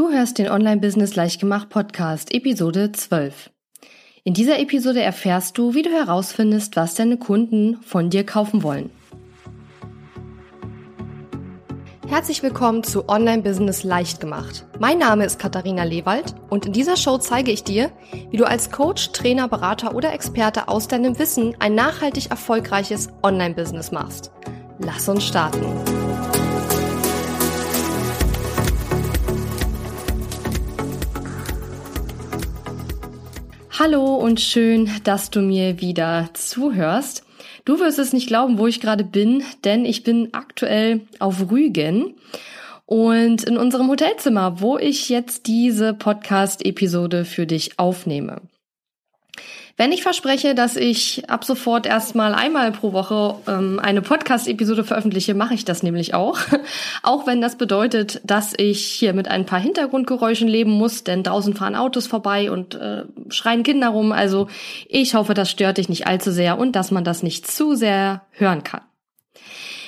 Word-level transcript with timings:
Du 0.00 0.10
hörst 0.10 0.38
den 0.38 0.48
Online-Business 0.48 1.14
Leichtgemacht 1.14 1.68
Podcast, 1.68 2.32
Episode 2.32 2.90
12. 2.90 3.50
In 4.24 4.32
dieser 4.32 4.58
Episode 4.58 5.02
erfährst 5.02 5.58
du, 5.58 5.74
wie 5.74 5.82
du 5.82 5.90
herausfindest, 5.90 6.74
was 6.74 6.94
deine 6.94 7.18
Kunden 7.18 7.82
von 7.82 8.08
dir 8.08 8.24
kaufen 8.24 8.62
wollen. 8.62 8.88
Herzlich 12.08 12.42
willkommen 12.42 12.82
zu 12.82 13.10
Online-Business 13.10 13.84
Leichtgemacht. 13.84 14.64
Mein 14.78 14.96
Name 14.96 15.26
ist 15.26 15.38
Katharina 15.38 15.84
Lewald 15.84 16.34
und 16.48 16.64
in 16.64 16.72
dieser 16.72 16.96
Show 16.96 17.18
zeige 17.18 17.50
ich 17.50 17.62
dir, 17.62 17.92
wie 18.30 18.38
du 18.38 18.46
als 18.46 18.70
Coach, 18.70 19.12
Trainer, 19.12 19.48
Berater 19.48 19.94
oder 19.94 20.14
Experte 20.14 20.68
aus 20.68 20.88
deinem 20.88 21.18
Wissen 21.18 21.56
ein 21.58 21.74
nachhaltig 21.74 22.30
erfolgreiches 22.30 23.10
Online-Business 23.22 23.92
machst. 23.92 24.32
Lass 24.78 25.06
uns 25.10 25.26
starten. 25.26 25.99
Hallo 33.82 34.16
und 34.16 34.42
schön, 34.42 34.90
dass 35.04 35.30
du 35.30 35.40
mir 35.40 35.80
wieder 35.80 36.28
zuhörst. 36.34 37.24
Du 37.64 37.80
wirst 37.80 37.98
es 37.98 38.12
nicht 38.12 38.26
glauben, 38.26 38.58
wo 38.58 38.66
ich 38.66 38.78
gerade 38.78 39.04
bin, 39.04 39.42
denn 39.64 39.86
ich 39.86 40.02
bin 40.02 40.28
aktuell 40.32 41.00
auf 41.18 41.50
Rügen 41.50 42.12
und 42.84 43.42
in 43.42 43.56
unserem 43.56 43.88
Hotelzimmer, 43.88 44.60
wo 44.60 44.76
ich 44.76 45.08
jetzt 45.08 45.46
diese 45.46 45.94
Podcast-Episode 45.94 47.24
für 47.24 47.46
dich 47.46 47.78
aufnehme. 47.78 48.42
Wenn 49.80 49.92
ich 49.92 50.02
verspreche, 50.02 50.54
dass 50.54 50.76
ich 50.76 51.30
ab 51.30 51.42
sofort 51.42 51.86
erstmal 51.86 52.34
einmal 52.34 52.70
pro 52.70 52.92
Woche 52.92 53.36
ähm, 53.48 53.80
eine 53.82 54.02
Podcast-Episode 54.02 54.84
veröffentliche, 54.84 55.32
mache 55.32 55.54
ich 55.54 55.64
das 55.64 55.82
nämlich 55.82 56.12
auch. 56.12 56.38
auch 57.02 57.26
wenn 57.26 57.40
das 57.40 57.56
bedeutet, 57.56 58.20
dass 58.22 58.52
ich 58.54 58.84
hier 58.84 59.14
mit 59.14 59.28
ein 59.28 59.46
paar 59.46 59.58
Hintergrundgeräuschen 59.58 60.48
leben 60.48 60.72
muss, 60.72 61.02
denn 61.02 61.22
draußen 61.22 61.54
fahren 61.54 61.76
Autos 61.76 62.06
vorbei 62.06 62.50
und 62.50 62.74
äh, 62.74 63.04
schreien 63.30 63.62
Kinder 63.62 63.88
rum. 63.88 64.12
Also 64.12 64.48
ich 64.86 65.14
hoffe, 65.14 65.32
das 65.32 65.50
stört 65.50 65.78
dich 65.78 65.88
nicht 65.88 66.06
allzu 66.06 66.30
sehr 66.30 66.58
und 66.58 66.76
dass 66.76 66.90
man 66.90 67.02
das 67.02 67.22
nicht 67.22 67.50
zu 67.50 67.74
sehr 67.74 68.26
hören 68.32 68.62
kann. 68.62 68.82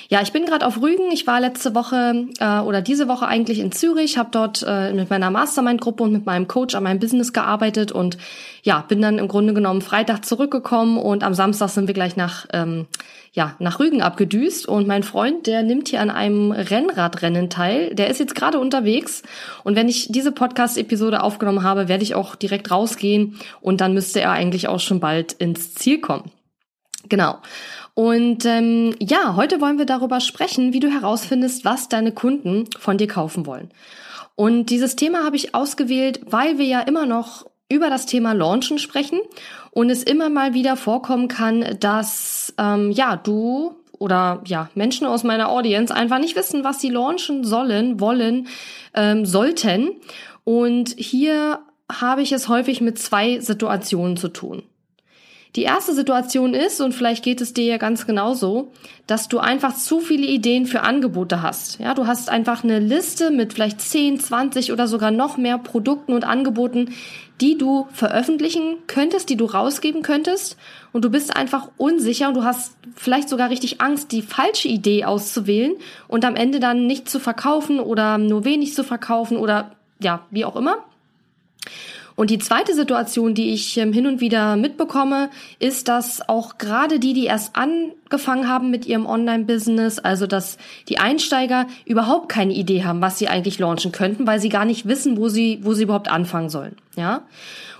Ja, 0.09 0.21
ich 0.21 0.31
bin 0.31 0.45
gerade 0.45 0.65
auf 0.65 0.81
Rügen. 0.81 1.11
Ich 1.11 1.27
war 1.27 1.39
letzte 1.39 1.73
Woche 1.75 2.27
äh, 2.39 2.59
oder 2.59 2.81
diese 2.81 3.07
Woche 3.07 3.27
eigentlich 3.27 3.59
in 3.59 3.71
Zürich, 3.71 4.17
habe 4.17 4.29
dort 4.31 4.63
äh, 4.67 4.93
mit 4.93 5.09
meiner 5.09 5.31
Mastermind-Gruppe 5.31 6.03
und 6.03 6.11
mit 6.11 6.25
meinem 6.25 6.47
Coach 6.47 6.75
an 6.75 6.83
meinem 6.83 6.99
Business 6.99 7.33
gearbeitet 7.33 7.91
und 7.91 8.17
ja, 8.63 8.83
bin 8.87 9.01
dann 9.01 9.17
im 9.17 9.27
Grunde 9.27 9.53
genommen 9.53 9.81
Freitag 9.81 10.25
zurückgekommen 10.25 10.97
und 10.97 11.23
am 11.23 11.33
Samstag 11.33 11.69
sind 11.69 11.87
wir 11.87 11.93
gleich 11.93 12.15
nach 12.15 12.45
ähm, 12.53 12.87
ja 13.31 13.55
nach 13.59 13.79
Rügen 13.79 14.01
abgedüst 14.01 14.67
und 14.67 14.87
mein 14.87 15.03
Freund, 15.03 15.47
der 15.47 15.63
nimmt 15.63 15.89
hier 15.89 16.01
an 16.01 16.11
einem 16.11 16.51
Rennradrennen 16.51 17.49
teil. 17.49 17.95
Der 17.95 18.09
ist 18.09 18.19
jetzt 18.19 18.35
gerade 18.35 18.59
unterwegs 18.59 19.23
und 19.63 19.75
wenn 19.75 19.89
ich 19.89 20.07
diese 20.11 20.31
Podcast-Episode 20.31 21.23
aufgenommen 21.23 21.63
habe, 21.63 21.87
werde 21.87 22.03
ich 22.03 22.15
auch 22.15 22.35
direkt 22.35 22.71
rausgehen 22.71 23.39
und 23.61 23.81
dann 23.81 23.93
müsste 23.93 24.21
er 24.21 24.31
eigentlich 24.31 24.67
auch 24.67 24.79
schon 24.79 24.99
bald 24.99 25.33
ins 25.33 25.73
Ziel 25.73 25.99
kommen. 25.99 26.31
Genau. 27.09 27.37
Und 27.95 28.45
ähm, 28.45 28.95
ja, 28.99 29.35
heute 29.35 29.61
wollen 29.61 29.77
wir 29.77 29.85
darüber 29.85 30.19
sprechen, 30.19 30.73
wie 30.73 30.79
du 30.79 30.89
herausfindest, 30.89 31.63
was 31.63 31.89
deine 31.89 32.11
Kunden 32.11 32.67
von 32.79 32.97
dir 32.97 33.07
kaufen 33.07 33.45
wollen. 33.45 33.69
Und 34.35 34.71
dieses 34.71 34.95
Thema 34.95 35.23
habe 35.23 35.35
ich 35.35 35.53
ausgewählt, 35.53 36.21
weil 36.25 36.57
wir 36.57 36.65
ja 36.65 36.79
immer 36.81 37.05
noch 37.05 37.45
über 37.69 37.89
das 37.89 38.05
Thema 38.05 38.33
Launchen 38.33 38.79
sprechen 38.79 39.19
und 39.71 39.89
es 39.89 40.03
immer 40.03 40.29
mal 40.29 40.53
wieder 40.53 40.75
vorkommen 40.75 41.27
kann, 41.27 41.77
dass 41.79 42.53
ähm, 42.57 42.91
ja 42.91 43.15
du 43.15 43.75
oder 43.99 44.41
ja 44.45 44.69
Menschen 44.75 45.07
aus 45.07 45.23
meiner 45.23 45.49
Audience 45.49 45.93
einfach 45.93 46.19
nicht 46.19 46.35
wissen, 46.35 46.63
was 46.63 46.81
sie 46.81 46.89
launchen 46.89 47.43
sollen, 47.43 47.99
wollen, 47.99 48.47
ähm, 48.95 49.25
sollten. 49.25 49.91
Und 50.43 50.95
hier 50.97 51.59
habe 51.91 52.21
ich 52.21 52.31
es 52.31 52.47
häufig 52.47 52.81
mit 52.81 52.99
zwei 52.99 53.39
Situationen 53.39 54.17
zu 54.17 54.29
tun. 54.29 54.63
Die 55.55 55.63
erste 55.63 55.93
Situation 55.93 56.55
ist, 56.55 56.81
und 56.81 56.93
vielleicht 56.93 57.23
geht 57.23 57.39
es 57.39 57.53
dir 57.53 57.65
ja 57.65 57.77
ganz 57.77 58.07
genauso, 58.07 58.71
dass 59.05 59.27
du 59.27 59.37
einfach 59.37 59.75
zu 59.75 59.99
viele 59.99 60.25
Ideen 60.25 60.65
für 60.65 60.81
Angebote 60.81 61.43
hast. 61.43 61.79
Ja, 61.79 61.93
du 61.93 62.07
hast 62.07 62.29
einfach 62.29 62.63
eine 62.63 62.79
Liste 62.79 63.29
mit 63.29 63.53
vielleicht 63.53 63.79
10, 63.79 64.19
20 64.19 64.71
oder 64.71 64.87
sogar 64.87 65.11
noch 65.11 65.37
mehr 65.37 65.59
Produkten 65.59 66.13
und 66.13 66.23
Angeboten, 66.23 66.95
die 67.39 67.55
du 67.55 67.87
veröffentlichen 67.91 68.77
könntest, 68.87 69.29
die 69.29 69.37
du 69.37 69.45
rausgeben 69.45 70.01
könntest. 70.01 70.57
Und 70.91 71.05
du 71.05 71.11
bist 71.11 71.35
einfach 71.35 71.69
unsicher 71.77 72.29
und 72.29 72.33
du 72.33 72.43
hast 72.43 72.75
vielleicht 72.95 73.29
sogar 73.29 73.51
richtig 73.51 73.79
Angst, 73.79 74.11
die 74.11 74.23
falsche 74.23 74.69
Idee 74.69 75.05
auszuwählen 75.05 75.73
und 76.07 76.25
am 76.25 76.35
Ende 76.35 76.59
dann 76.59 76.87
nicht 76.87 77.07
zu 77.07 77.19
verkaufen 77.19 77.79
oder 77.79 78.17
nur 78.17 78.43
wenig 78.43 78.73
zu 78.73 78.83
verkaufen 78.83 79.37
oder 79.37 79.75
ja, 79.99 80.25
wie 80.31 80.45
auch 80.45 80.55
immer. 80.55 80.83
Und 82.15 82.29
die 82.29 82.39
zweite 82.39 82.73
Situation, 82.73 83.33
die 83.33 83.53
ich 83.53 83.77
ähm, 83.77 83.93
hin 83.93 84.07
und 84.07 84.21
wieder 84.21 84.55
mitbekomme, 84.55 85.29
ist, 85.59 85.87
dass 85.87 86.27
auch 86.27 86.57
gerade 86.57 86.99
die, 86.99 87.13
die 87.13 87.25
erst 87.25 87.55
angefangen 88.05 88.47
haben 88.47 88.69
mit 88.69 88.85
ihrem 88.85 89.05
Online-Business, 89.05 89.99
also 89.99 90.27
dass 90.27 90.57
die 90.87 90.99
Einsteiger 90.99 91.67
überhaupt 91.85 92.29
keine 92.29 92.53
Idee 92.53 92.83
haben, 92.83 93.01
was 93.01 93.17
sie 93.17 93.27
eigentlich 93.27 93.59
launchen 93.59 93.91
könnten, 93.91 94.27
weil 94.27 94.39
sie 94.39 94.49
gar 94.49 94.65
nicht 94.65 94.87
wissen, 94.87 95.17
wo 95.17 95.29
sie, 95.29 95.59
wo 95.63 95.73
sie 95.73 95.83
überhaupt 95.83 96.09
anfangen 96.09 96.49
sollen. 96.49 96.75
Ja. 96.95 97.23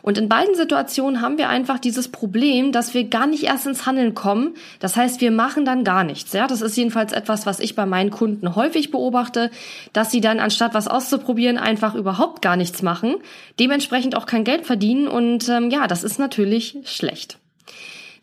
Und 0.01 0.17
in 0.17 0.27
beiden 0.27 0.55
Situationen 0.55 1.21
haben 1.21 1.37
wir 1.37 1.47
einfach 1.47 1.79
dieses 1.79 2.09
Problem, 2.09 2.73
dass 2.73 2.93
wir 2.93 3.05
gar 3.05 3.25
nicht 3.25 3.43
erst 3.43 3.67
ins 3.67 3.85
Handeln 3.85 4.13
kommen. 4.13 4.55
Das 4.79 4.97
heißt, 4.97 5.21
wir 5.21 5.31
machen 5.31 5.63
dann 5.63 5.85
gar 5.85 6.03
nichts. 6.03 6.33
Ja, 6.33 6.45
das 6.45 6.61
ist 6.61 6.75
jedenfalls 6.75 7.13
etwas, 7.13 7.45
was 7.45 7.61
ich 7.61 7.73
bei 7.75 7.85
meinen 7.85 8.09
Kunden 8.09 8.53
häufig 8.53 8.91
beobachte, 8.91 9.49
dass 9.93 10.11
sie 10.11 10.19
dann 10.19 10.41
anstatt 10.41 10.73
was 10.73 10.89
auszuprobieren 10.89 11.57
einfach 11.57 11.95
überhaupt 11.95 12.41
gar 12.41 12.57
nichts 12.57 12.81
machen, 12.81 13.15
dementsprechend 13.59 14.15
auch 14.15 14.25
kein 14.25 14.43
Geld 14.43 14.65
verdienen 14.65 15.07
und 15.07 15.47
ähm, 15.47 15.69
ja, 15.69 15.87
das 15.87 16.03
ist 16.03 16.19
natürlich 16.19 16.75
schlecht. 16.83 17.37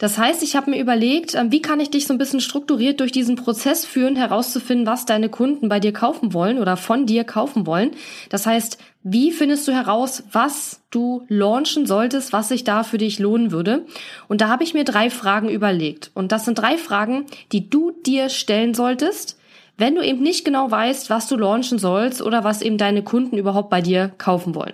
Das 0.00 0.16
heißt, 0.16 0.43
ich 0.43 0.56
habe 0.56 0.71
mir 0.71 0.81
überlegt, 0.81 1.34
ähm, 1.34 1.53
wie 1.53 1.61
kann 1.61 1.78
ich 1.78 1.91
dich 1.91 2.06
so 2.06 2.15
ein 2.15 2.19
bisschen 2.19 2.41
strukturiert 2.41 3.00
durch 3.00 3.12
diesen 3.12 3.37
Prozess 3.37 3.84
führen, 3.84 4.16
herauszufinden, 4.16 4.87
was 4.87 5.05
deine 5.05 5.28
Kunden 5.28 5.69
bei 5.69 5.78
dir 5.78 5.93
kaufen 5.93 6.33
wollen 6.33 6.59
oder 6.59 6.78
von 6.78 7.05
dir 7.05 7.22
kaufen 7.25 7.66
wollen. 7.66 7.91
Das 8.31 8.47
heißt, 8.47 8.78
wie 9.03 9.31
findest 9.31 9.69
du 9.69 9.72
heraus, 9.72 10.22
was 10.33 10.81
du 10.91 11.27
launchen 11.28 11.84
solltest, 11.84 12.33
was 12.33 12.49
sich 12.49 12.65
da 12.65 12.83
für 12.83 12.97
dich 12.97 13.19
lohnen 13.19 13.53
würde? 13.53 13.84
Und 14.27 14.41
da 14.41 14.49
habe 14.49 14.65
ich 14.65 14.72
mir 14.72 14.84
drei 14.84 15.10
Fragen 15.10 15.50
überlegt. 15.50 16.10
Und 16.15 16.33
das 16.33 16.47
sind 16.47 16.59
drei 16.59 16.78
Fragen, 16.78 17.27
die 17.53 17.69
du 17.69 17.91
dir 17.91 18.31
stellen 18.31 18.72
solltest, 18.72 19.39
wenn 19.77 19.94
du 19.97 20.00
eben 20.00 20.22
nicht 20.22 20.47
genau 20.47 20.71
weißt, 20.71 21.10
was 21.10 21.28
du 21.28 21.37
launchen 21.37 21.78
sollst 21.78 22.22
oder 22.22 22.43
was 22.43 22.62
eben 22.62 22.78
deine 22.78 23.05
Kunden 23.05 23.37
überhaupt 23.37 23.69
bei 23.69 23.83
dir 23.83 24.10
kaufen 24.16 24.55
wollen. 24.55 24.72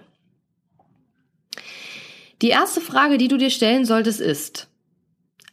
Die 2.42 2.50
erste 2.50 2.81
Frage, 2.81 3.19
die 3.19 3.26
du 3.26 3.38
dir 3.38 3.50
stellen 3.50 3.84
solltest, 3.84 4.20
ist, 4.20 4.69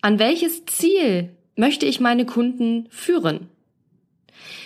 an 0.03 0.19
welches 0.19 0.65
Ziel 0.65 1.29
möchte 1.55 1.85
ich 1.85 2.01
meine 2.01 2.25
Kunden 2.25 2.87
führen? 2.89 3.47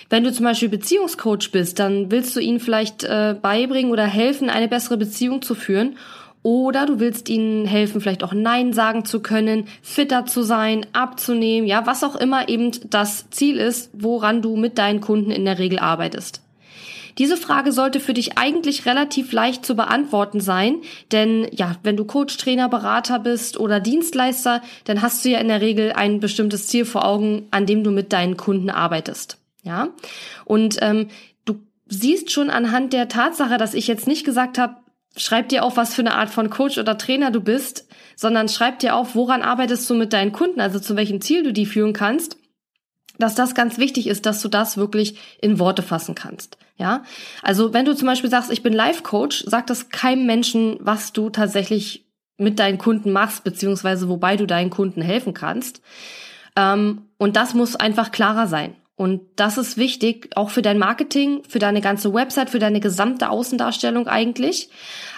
Wenn 0.09 0.23
du 0.23 0.33
zum 0.33 0.45
Beispiel 0.45 0.69
Beziehungscoach 0.69 1.51
bist, 1.51 1.77
dann 1.77 2.09
willst 2.09 2.35
du 2.35 2.39
ihnen 2.39 2.59
vielleicht 2.59 3.03
äh, 3.03 3.35
beibringen 3.39 3.91
oder 3.91 4.05
helfen, 4.05 4.49
eine 4.49 4.67
bessere 4.67 4.97
Beziehung 4.97 5.43
zu 5.43 5.53
führen. 5.53 5.97
Oder 6.41 6.87
du 6.87 6.99
willst 6.99 7.29
ihnen 7.29 7.65
helfen, 7.65 8.01
vielleicht 8.01 8.23
auch 8.23 8.33
Nein 8.33 8.73
sagen 8.73 9.05
zu 9.05 9.21
können, 9.21 9.67
fitter 9.83 10.25
zu 10.25 10.41
sein, 10.41 10.87
abzunehmen, 10.93 11.67
ja, 11.67 11.85
was 11.85 12.03
auch 12.03 12.15
immer 12.15 12.49
eben 12.49 12.71
das 12.89 13.29
Ziel 13.29 13.57
ist, 13.57 13.91
woran 13.93 14.41
du 14.41 14.55
mit 14.55 14.79
deinen 14.79 15.01
Kunden 15.01 15.29
in 15.29 15.45
der 15.45 15.59
Regel 15.59 15.77
arbeitest. 15.77 16.41
Diese 17.17 17.37
Frage 17.37 17.71
sollte 17.71 17.99
für 17.99 18.13
dich 18.13 18.37
eigentlich 18.37 18.85
relativ 18.85 19.31
leicht 19.31 19.65
zu 19.65 19.75
beantworten 19.75 20.39
sein, 20.39 20.81
denn 21.11 21.47
ja, 21.51 21.75
wenn 21.83 21.97
du 21.97 22.05
Coach, 22.05 22.37
Trainer, 22.37 22.69
Berater 22.69 23.19
bist 23.19 23.59
oder 23.59 23.79
Dienstleister, 23.79 24.61
dann 24.85 25.01
hast 25.01 25.25
du 25.25 25.29
ja 25.29 25.39
in 25.39 25.47
der 25.47 25.61
Regel 25.61 25.93
ein 25.93 26.19
bestimmtes 26.19 26.67
Ziel 26.67 26.85
vor 26.85 27.05
Augen, 27.05 27.47
an 27.51 27.65
dem 27.65 27.83
du 27.83 27.91
mit 27.91 28.13
deinen 28.13 28.37
Kunden 28.37 28.69
arbeitest. 28.69 29.37
Ja, 29.63 29.89
und 30.45 30.77
ähm, 30.81 31.07
du 31.45 31.59
siehst 31.87 32.31
schon 32.31 32.49
anhand 32.49 32.93
der 32.93 33.09
Tatsache, 33.09 33.57
dass 33.57 33.73
ich 33.73 33.87
jetzt 33.87 34.07
nicht 34.07 34.23
gesagt 34.23 34.57
habe, 34.57 34.77
schreib 35.17 35.49
dir 35.49 35.63
auf, 35.63 35.75
was 35.75 35.95
für 35.95 36.01
eine 36.01 36.13
Art 36.13 36.29
von 36.29 36.49
Coach 36.49 36.77
oder 36.77 36.97
Trainer 36.97 37.31
du 37.31 37.41
bist, 37.41 37.87
sondern 38.15 38.47
schreib 38.47 38.79
dir 38.79 38.95
auf, 38.95 39.15
woran 39.15 39.41
arbeitest 39.41 39.89
du 39.89 39.95
mit 39.95 40.13
deinen 40.13 40.31
Kunden, 40.31 40.61
also 40.61 40.79
zu 40.79 40.95
welchem 40.95 41.21
Ziel 41.21 41.43
du 41.43 41.51
die 41.51 41.65
führen 41.65 41.93
kannst 41.93 42.37
dass 43.19 43.35
das 43.35 43.55
ganz 43.55 43.77
wichtig 43.77 44.07
ist, 44.07 44.25
dass 44.25 44.41
du 44.41 44.47
das 44.47 44.77
wirklich 44.77 45.17
in 45.41 45.59
Worte 45.59 45.81
fassen 45.81 46.15
kannst. 46.15 46.57
Ja, 46.77 47.03
also 47.41 47.73
wenn 47.73 47.85
du 47.85 47.95
zum 47.95 48.07
Beispiel 48.07 48.29
sagst, 48.29 48.51
ich 48.51 48.61
bin 48.61 48.71
Life 48.71 49.01
Coach, 49.01 49.43
sag 49.47 49.65
das 49.65 49.89
keinem 49.89 50.27
Menschen, 50.27 50.77
was 50.79 51.11
du 51.11 51.31
tatsächlich 51.31 52.05
mit 52.37 52.59
deinen 52.59 52.77
Kunden 52.77 53.11
machst, 53.11 53.43
beziehungsweise 53.43 54.09
wobei 54.09 54.37
du 54.37 54.45
deinen 54.45 54.69
Kunden 54.69 55.01
helfen 55.01 55.33
kannst. 55.33 55.81
Ähm, 56.55 57.07
und 57.17 57.35
das 57.35 57.55
muss 57.55 57.75
einfach 57.75 58.11
klarer 58.11 58.47
sein. 58.47 58.75
Und 58.97 59.21
das 59.35 59.59
ist 59.59 59.77
wichtig, 59.77 60.31
auch 60.35 60.49
für 60.49 60.63
dein 60.63 60.79
Marketing, 60.79 61.43
für 61.47 61.59
deine 61.59 61.81
ganze 61.81 62.15
Website, 62.15 62.49
für 62.49 62.57
deine 62.57 62.79
gesamte 62.79 63.29
Außendarstellung 63.29 64.07
eigentlich. 64.07 64.69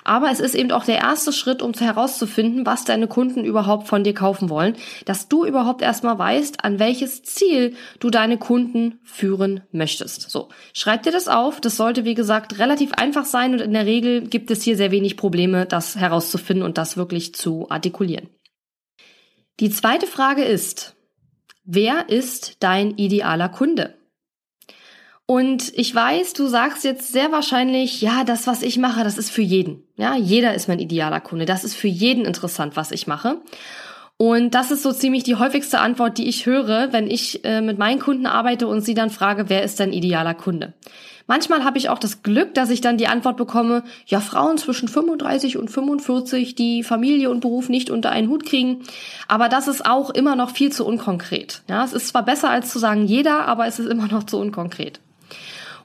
Aber 0.03 0.29
es 0.29 0.41
ist 0.41 0.53
eben 0.53 0.73
auch 0.73 0.83
der 0.83 0.97
erste 0.97 1.31
Schritt, 1.31 1.61
um 1.61 1.71
herauszufinden, 1.71 2.65
was 2.65 2.83
deine 2.83 3.07
Kunden 3.07 3.45
überhaupt 3.45 3.87
von 3.87 4.03
dir 4.03 4.13
kaufen 4.13 4.49
wollen, 4.49 4.75
dass 5.05 5.29
du 5.29 5.45
überhaupt 5.45 5.81
erstmal 5.81 6.19
weißt, 6.19 6.65
an 6.65 6.77
welches 6.77 7.23
Ziel 7.23 7.73
du 8.01 8.09
deine 8.09 8.37
Kunden 8.37 8.99
führen 9.05 9.61
möchtest. 9.71 10.29
So, 10.29 10.49
schreib 10.73 11.03
dir 11.03 11.13
das 11.13 11.29
auf. 11.29 11.61
Das 11.61 11.77
sollte, 11.77 12.03
wie 12.03 12.15
gesagt, 12.15 12.59
relativ 12.59 12.91
einfach 12.95 13.23
sein 13.23 13.53
und 13.53 13.61
in 13.61 13.71
der 13.71 13.85
Regel 13.85 14.27
gibt 14.27 14.51
es 14.51 14.61
hier 14.61 14.75
sehr 14.75 14.91
wenig 14.91 15.15
Probleme, 15.15 15.65
das 15.65 15.95
herauszufinden 15.95 16.65
und 16.65 16.77
das 16.77 16.97
wirklich 16.97 17.33
zu 17.33 17.69
artikulieren. 17.69 18.27
Die 19.61 19.69
zweite 19.69 20.05
Frage 20.05 20.43
ist, 20.43 20.97
Wer 21.71 22.09
ist 22.09 22.63
dein 22.63 22.97
idealer 22.97 23.47
Kunde? 23.47 23.93
Und 25.27 25.71
ich 25.77 25.93
weiß, 25.93 26.33
du 26.33 26.47
sagst 26.47 26.83
jetzt 26.83 27.13
sehr 27.13 27.31
wahrscheinlich, 27.31 28.01
ja, 28.01 28.23
das, 28.23 28.47
was 28.47 28.63
ich 28.63 28.79
mache, 28.79 29.03
das 29.03 29.19
ist 29.19 29.29
für 29.29 29.43
jeden. 29.43 29.83
Ja, 29.95 30.15
jeder 30.15 30.55
ist 30.55 30.67
mein 30.67 30.79
idealer 30.79 31.19
Kunde. 31.19 31.45
Das 31.45 31.63
ist 31.63 31.75
für 31.75 31.87
jeden 31.87 32.25
interessant, 32.25 32.75
was 32.75 32.89
ich 32.89 33.05
mache. 33.05 33.39
Und 34.21 34.53
das 34.53 34.69
ist 34.69 34.83
so 34.83 34.91
ziemlich 34.91 35.23
die 35.23 35.35
häufigste 35.35 35.79
Antwort, 35.79 36.17
die 36.17 36.27
ich 36.27 36.45
höre, 36.45 36.91
wenn 36.91 37.07
ich 37.09 37.45
äh, 37.45 37.61
mit 37.61 37.77
meinen 37.77 37.99
Kunden 37.99 38.25
arbeite 38.25 38.67
und 38.67 38.81
sie 38.81 38.93
dann 38.93 39.11
frage, 39.11 39.45
wer 39.47 39.63
ist 39.63 39.79
dein 39.79 39.93
idealer 39.93 40.33
Kunde? 40.33 40.73
Manchmal 41.25 41.63
habe 41.63 41.77
ich 41.77 41.87
auch 41.87 41.99
das 41.99 42.21
Glück, 42.21 42.53
dass 42.53 42.69
ich 42.69 42.81
dann 42.81 42.97
die 42.97 43.07
Antwort 43.07 43.37
bekomme, 43.37 43.81
ja, 44.07 44.19
Frauen 44.19 44.57
zwischen 44.57 44.89
35 44.89 45.57
und 45.57 45.71
45, 45.71 46.53
die 46.53 46.83
Familie 46.83 47.29
und 47.29 47.39
Beruf 47.39 47.69
nicht 47.69 47.89
unter 47.89 48.11
einen 48.11 48.27
Hut 48.27 48.45
kriegen. 48.45 48.81
Aber 49.29 49.47
das 49.47 49.69
ist 49.69 49.85
auch 49.85 50.09
immer 50.09 50.35
noch 50.35 50.49
viel 50.49 50.69
zu 50.69 50.85
unkonkret. 50.85 51.61
Ja, 51.69 51.85
es 51.85 51.93
ist 51.93 52.09
zwar 52.09 52.25
besser 52.25 52.49
als 52.49 52.73
zu 52.73 52.77
sagen 52.77 53.05
jeder, 53.05 53.47
aber 53.47 53.67
es 53.67 53.79
ist 53.79 53.87
immer 53.87 54.07
noch 54.07 54.23
zu 54.23 54.37
unkonkret. 54.37 54.99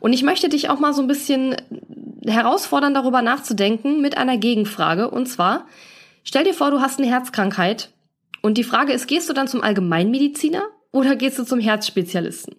Und 0.00 0.12
ich 0.12 0.24
möchte 0.24 0.48
dich 0.48 0.70
auch 0.70 0.80
mal 0.80 0.92
so 0.92 1.02
ein 1.02 1.08
bisschen 1.08 1.54
herausfordern, 2.26 2.94
darüber 2.94 3.22
nachzudenken 3.22 4.00
mit 4.00 4.18
einer 4.18 4.38
Gegenfrage. 4.38 5.08
Und 5.08 5.26
zwar, 5.26 5.66
stell 6.24 6.42
dir 6.42 6.54
vor, 6.54 6.72
du 6.72 6.80
hast 6.80 6.98
eine 6.98 7.08
Herzkrankheit. 7.08 7.90
Und 8.44 8.58
die 8.58 8.62
Frage 8.62 8.92
ist, 8.92 9.06
gehst 9.06 9.30
du 9.30 9.32
dann 9.32 9.48
zum 9.48 9.62
Allgemeinmediziner 9.62 10.64
oder 10.92 11.16
gehst 11.16 11.38
du 11.38 11.44
zum 11.44 11.60
Herzspezialisten? 11.60 12.56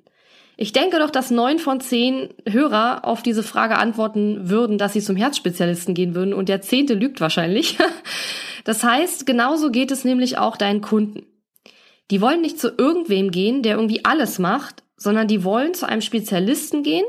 Ich 0.58 0.74
denke 0.74 0.98
doch, 0.98 1.12
dass 1.12 1.30
neun 1.30 1.60
von 1.60 1.80
zehn 1.80 2.30
Hörer 2.50 3.06
auf 3.06 3.22
diese 3.22 3.44
Frage 3.44 3.78
antworten 3.78 4.50
würden, 4.50 4.80
dass 4.80 4.94
sie 4.94 5.02
zum 5.02 5.16
Herzspezialisten 5.16 5.94
gehen 5.94 6.16
würden 6.16 6.34
und 6.34 6.50
der 6.50 6.64
zehnte 6.64 6.96
lügt 6.96 7.22
wahrscheinlich. 7.22 7.78
Das 8.64 8.84
heißt, 8.84 9.28
genauso 9.28 9.70
geht 9.70 9.92
es 9.92 10.06
nämlich 10.06 10.40
auch 10.40 10.58
deinen 10.58 10.82
Kunden. 10.82 11.28
Die 12.10 12.20
wollen 12.20 12.42
nicht 12.42 12.60
zu 12.60 12.70
irgendwem 12.76 13.30
gehen, 13.30 13.62
der 13.62 13.76
irgendwie 13.76 14.04
alles 14.06 14.40
macht, 14.40 14.82
sondern 14.98 15.28
die 15.28 15.44
wollen 15.44 15.76
zu 15.76 15.88
einem 15.88 16.02
Spezialisten 16.02 16.82
gehen, 16.82 17.06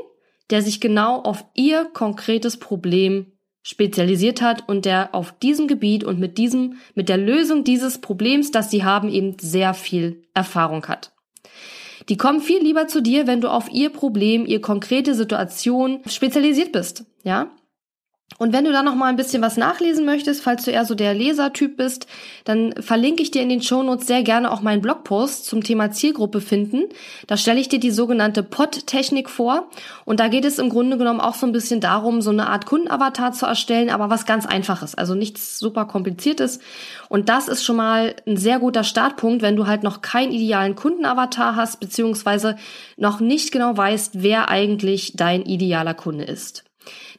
der 0.51 0.61
sich 0.61 0.79
genau 0.79 1.19
auf 1.19 1.43
ihr 1.55 1.85
konkretes 1.85 2.57
Problem 2.57 3.36
spezialisiert 3.67 4.41
hat 4.41 4.63
und 4.69 4.85
der 4.85 5.13
auf 5.13 5.37
diesem 5.39 5.67
Gebiet 5.67 6.05
und 6.05 6.19
mit 6.19 6.37
diesem, 6.37 6.77
mit 6.95 7.09
der 7.09 7.17
Lösung 7.17 7.65
dieses 7.65 7.99
Problems, 7.99 8.49
das 8.49 8.71
sie 8.71 8.85
haben, 8.85 9.09
eben 9.09 9.35
sehr 9.41 9.73
viel 9.73 10.21
Erfahrung 10.33 10.85
hat. 10.87 11.11
Die 12.07 12.15
kommen 12.15 12.39
viel 12.39 12.63
lieber 12.63 12.87
zu 12.87 13.01
dir, 13.01 13.27
wenn 13.27 13.41
du 13.41 13.49
auf 13.49 13.69
ihr 13.69 13.89
Problem, 13.89 14.45
ihr 14.45 14.61
konkrete 14.61 15.15
Situation 15.15 15.99
spezialisiert 16.07 16.71
bist, 16.71 17.03
ja? 17.25 17.51
Und 18.39 18.53
wenn 18.53 18.65
du 18.65 18.71
da 18.71 18.83
noch 18.83 18.93
mal 18.93 19.07
ein 19.07 19.15
bisschen 19.15 19.41
was 19.41 19.57
nachlesen 19.57 20.05
möchtest, 20.05 20.43
falls 20.43 20.63
du 20.63 20.69
eher 20.69 20.85
so 20.85 20.93
der 20.93 21.15
Lesertyp 21.15 21.75
bist, 21.75 22.05
dann 22.43 22.73
verlinke 22.73 23.23
ich 23.23 23.31
dir 23.31 23.41
in 23.41 23.49
den 23.49 23.63
Shownotes 23.63 24.05
sehr 24.05 24.21
gerne 24.21 24.51
auch 24.51 24.61
meinen 24.61 24.81
Blogpost 24.81 25.45
zum 25.45 25.63
Thema 25.63 25.91
Zielgruppe 25.91 26.39
finden. 26.39 26.83
Da 27.25 27.35
stelle 27.35 27.59
ich 27.59 27.67
dir 27.67 27.79
die 27.79 27.89
sogenannte 27.89 28.43
POT-Technik 28.43 29.29
vor. 29.29 29.69
Und 30.05 30.19
da 30.19 30.27
geht 30.27 30.45
es 30.45 30.59
im 30.59 30.69
Grunde 30.69 30.99
genommen 30.99 31.19
auch 31.19 31.33
so 31.33 31.47
ein 31.47 31.51
bisschen 31.51 31.81
darum, 31.81 32.21
so 32.21 32.29
eine 32.29 32.47
Art 32.47 32.67
Kundenavatar 32.67 33.31
zu 33.31 33.47
erstellen, 33.47 33.89
aber 33.89 34.11
was 34.11 34.27
ganz 34.27 34.45
einfaches, 34.45 34.93
also 34.93 35.15
nichts 35.15 35.57
super 35.57 35.85
kompliziertes. 35.85 36.59
Und 37.09 37.29
das 37.29 37.47
ist 37.47 37.63
schon 37.63 37.77
mal 37.77 38.15
ein 38.27 38.37
sehr 38.37 38.59
guter 38.59 38.83
Startpunkt, 38.83 39.41
wenn 39.41 39.55
du 39.55 39.65
halt 39.65 39.81
noch 39.81 40.01
keinen 40.01 40.31
idealen 40.31 40.75
Kundenavatar 40.75 41.55
hast, 41.55 41.79
beziehungsweise 41.79 42.55
noch 42.97 43.19
nicht 43.19 43.51
genau 43.51 43.75
weißt, 43.75 44.21
wer 44.21 44.49
eigentlich 44.49 45.13
dein 45.15 45.43
idealer 45.43 45.95
Kunde 45.95 46.25
ist. 46.25 46.66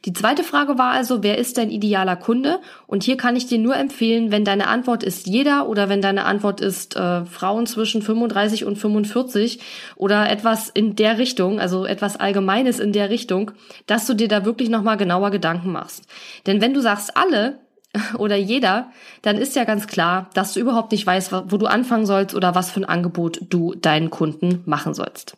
Die 0.05 0.13
zweite 0.13 0.43
Frage 0.43 0.77
war 0.77 0.91
also, 0.91 1.23
wer 1.23 1.37
ist 1.37 1.57
dein 1.57 1.69
idealer 1.69 2.15
Kunde? 2.15 2.59
Und 2.87 3.03
hier 3.03 3.17
kann 3.17 3.35
ich 3.35 3.47
dir 3.47 3.57
nur 3.57 3.75
empfehlen, 3.75 4.31
wenn 4.31 4.45
deine 4.45 4.67
Antwort 4.67 5.03
ist 5.03 5.27
jeder 5.27 5.67
oder 5.67 5.89
wenn 5.89 6.01
deine 6.01 6.25
Antwort 6.25 6.61
ist 6.61 6.95
äh, 6.95 7.25
Frauen 7.25 7.65
zwischen 7.65 8.01
35 8.01 8.65
und 8.65 8.77
45 8.77 9.59
oder 9.95 10.29
etwas 10.29 10.69
in 10.69 10.95
der 10.95 11.17
Richtung, 11.17 11.59
also 11.59 11.85
etwas 11.85 12.17
Allgemeines 12.17 12.79
in 12.79 12.93
der 12.93 13.09
Richtung, 13.09 13.51
dass 13.87 14.07
du 14.07 14.13
dir 14.13 14.27
da 14.27 14.45
wirklich 14.45 14.69
nochmal 14.69 14.97
genauer 14.97 15.31
Gedanken 15.31 15.71
machst. 15.71 16.05
Denn 16.47 16.61
wenn 16.61 16.73
du 16.73 16.81
sagst 16.81 17.17
alle, 17.17 17.59
oder 18.17 18.35
jeder, 18.35 18.91
dann 19.21 19.37
ist 19.37 19.55
ja 19.55 19.63
ganz 19.63 19.87
klar, 19.87 20.29
dass 20.33 20.53
du 20.53 20.59
überhaupt 20.59 20.91
nicht 20.91 21.05
weißt, 21.05 21.31
wo 21.31 21.57
du 21.57 21.65
anfangen 21.65 22.05
sollst 22.05 22.35
oder 22.35 22.55
was 22.55 22.71
für 22.71 22.81
ein 22.81 22.85
Angebot 22.85 23.39
du 23.49 23.73
deinen 23.75 24.09
Kunden 24.09 24.61
machen 24.65 24.93
sollst. 24.93 25.37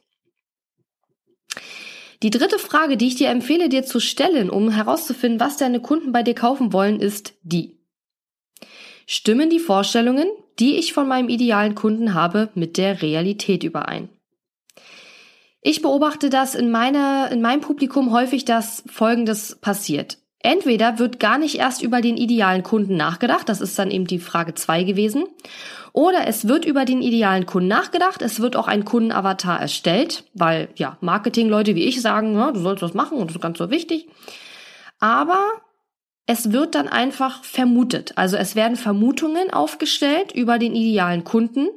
Die 2.24 2.30
dritte 2.30 2.60
Frage, 2.60 2.98
die 2.98 3.08
ich 3.08 3.16
dir 3.16 3.30
empfehle, 3.30 3.68
dir 3.68 3.84
zu 3.84 4.00
stellen, 4.00 4.50
um 4.50 4.70
herauszufinden, 4.70 5.40
was 5.40 5.58
deine 5.58 5.80
Kunden 5.80 6.12
bei 6.12 6.22
dir 6.22 6.36
kaufen 6.36 6.72
wollen, 6.72 7.00
ist 7.00 7.34
die. 7.42 7.80
Stimmen 9.08 9.50
die 9.50 9.60
Vorstellungen, 9.60 10.28
die 10.60 10.78
ich 10.78 10.94
von 10.94 11.08
meinem 11.08 11.30
idealen 11.30 11.74
Kunden 11.74 12.14
habe, 12.14 12.50
mit 12.54 12.78
der 12.78 13.02
Realität 13.02 13.64
überein? 13.64 14.10
Ich 15.62 15.82
beobachte 15.82 16.30
das 16.30 16.56
in 16.56 16.72
meiner, 16.72 17.32
in 17.32 17.42
meinem 17.42 17.62
Publikum 17.62 18.12
häufig, 18.12 18.46
dass 18.46 18.84
Folgendes 18.88 19.58
passiert. 19.60 20.18
Entweder 20.40 20.98
wird 20.98 21.20
gar 21.20 21.38
nicht 21.38 21.56
erst 21.56 21.84
über 21.84 22.02
den 22.02 22.18
idealen 22.18 22.64
Kunden 22.64 22.98
nachgedacht, 22.98 23.48
das 23.48 23.62
ist 23.62 23.78
dann 23.78 23.92
eben 23.92 24.08
die 24.08 24.18
Frage 24.18 24.56
zwei 24.56 24.84
gewesen, 24.84 25.26
oder 25.94 26.28
es 26.28 26.48
wird 26.48 26.66
über 26.66 26.86
den 26.86 27.02
idealen 27.02 27.46
Kunden 27.46 27.68
nachgedacht, 27.68 28.22
es 28.22 28.40
wird 28.40 28.56
auch 28.56 28.68
ein 28.68 28.86
Kundenavatar 28.86 29.60
erstellt, 29.60 30.24
weil 30.34 30.70
ja, 30.76 30.98
Marketingleute 31.02 31.76
wie 31.76 31.84
ich 31.84 32.02
sagen, 32.02 32.36
ja, 32.36 32.52
du 32.52 32.60
sollst 32.60 32.84
das 32.84 32.94
machen 32.94 33.18
und 33.18 33.30
das 33.30 33.36
ist 33.36 33.42
ganz 33.42 33.58
so 33.58 33.70
wichtig. 33.70 34.08
Aber 35.00 35.40
es 36.28 36.52
wird 36.52 36.76
dann 36.76 36.88
einfach 36.88 37.44
vermutet. 37.44 38.14
Also 38.16 38.38
es 38.38 38.56
werden 38.56 38.78
Vermutungen 38.78 39.52
aufgestellt 39.52 40.32
über 40.32 40.60
den 40.60 40.76
idealen 40.76 41.24
Kunden 41.24 41.68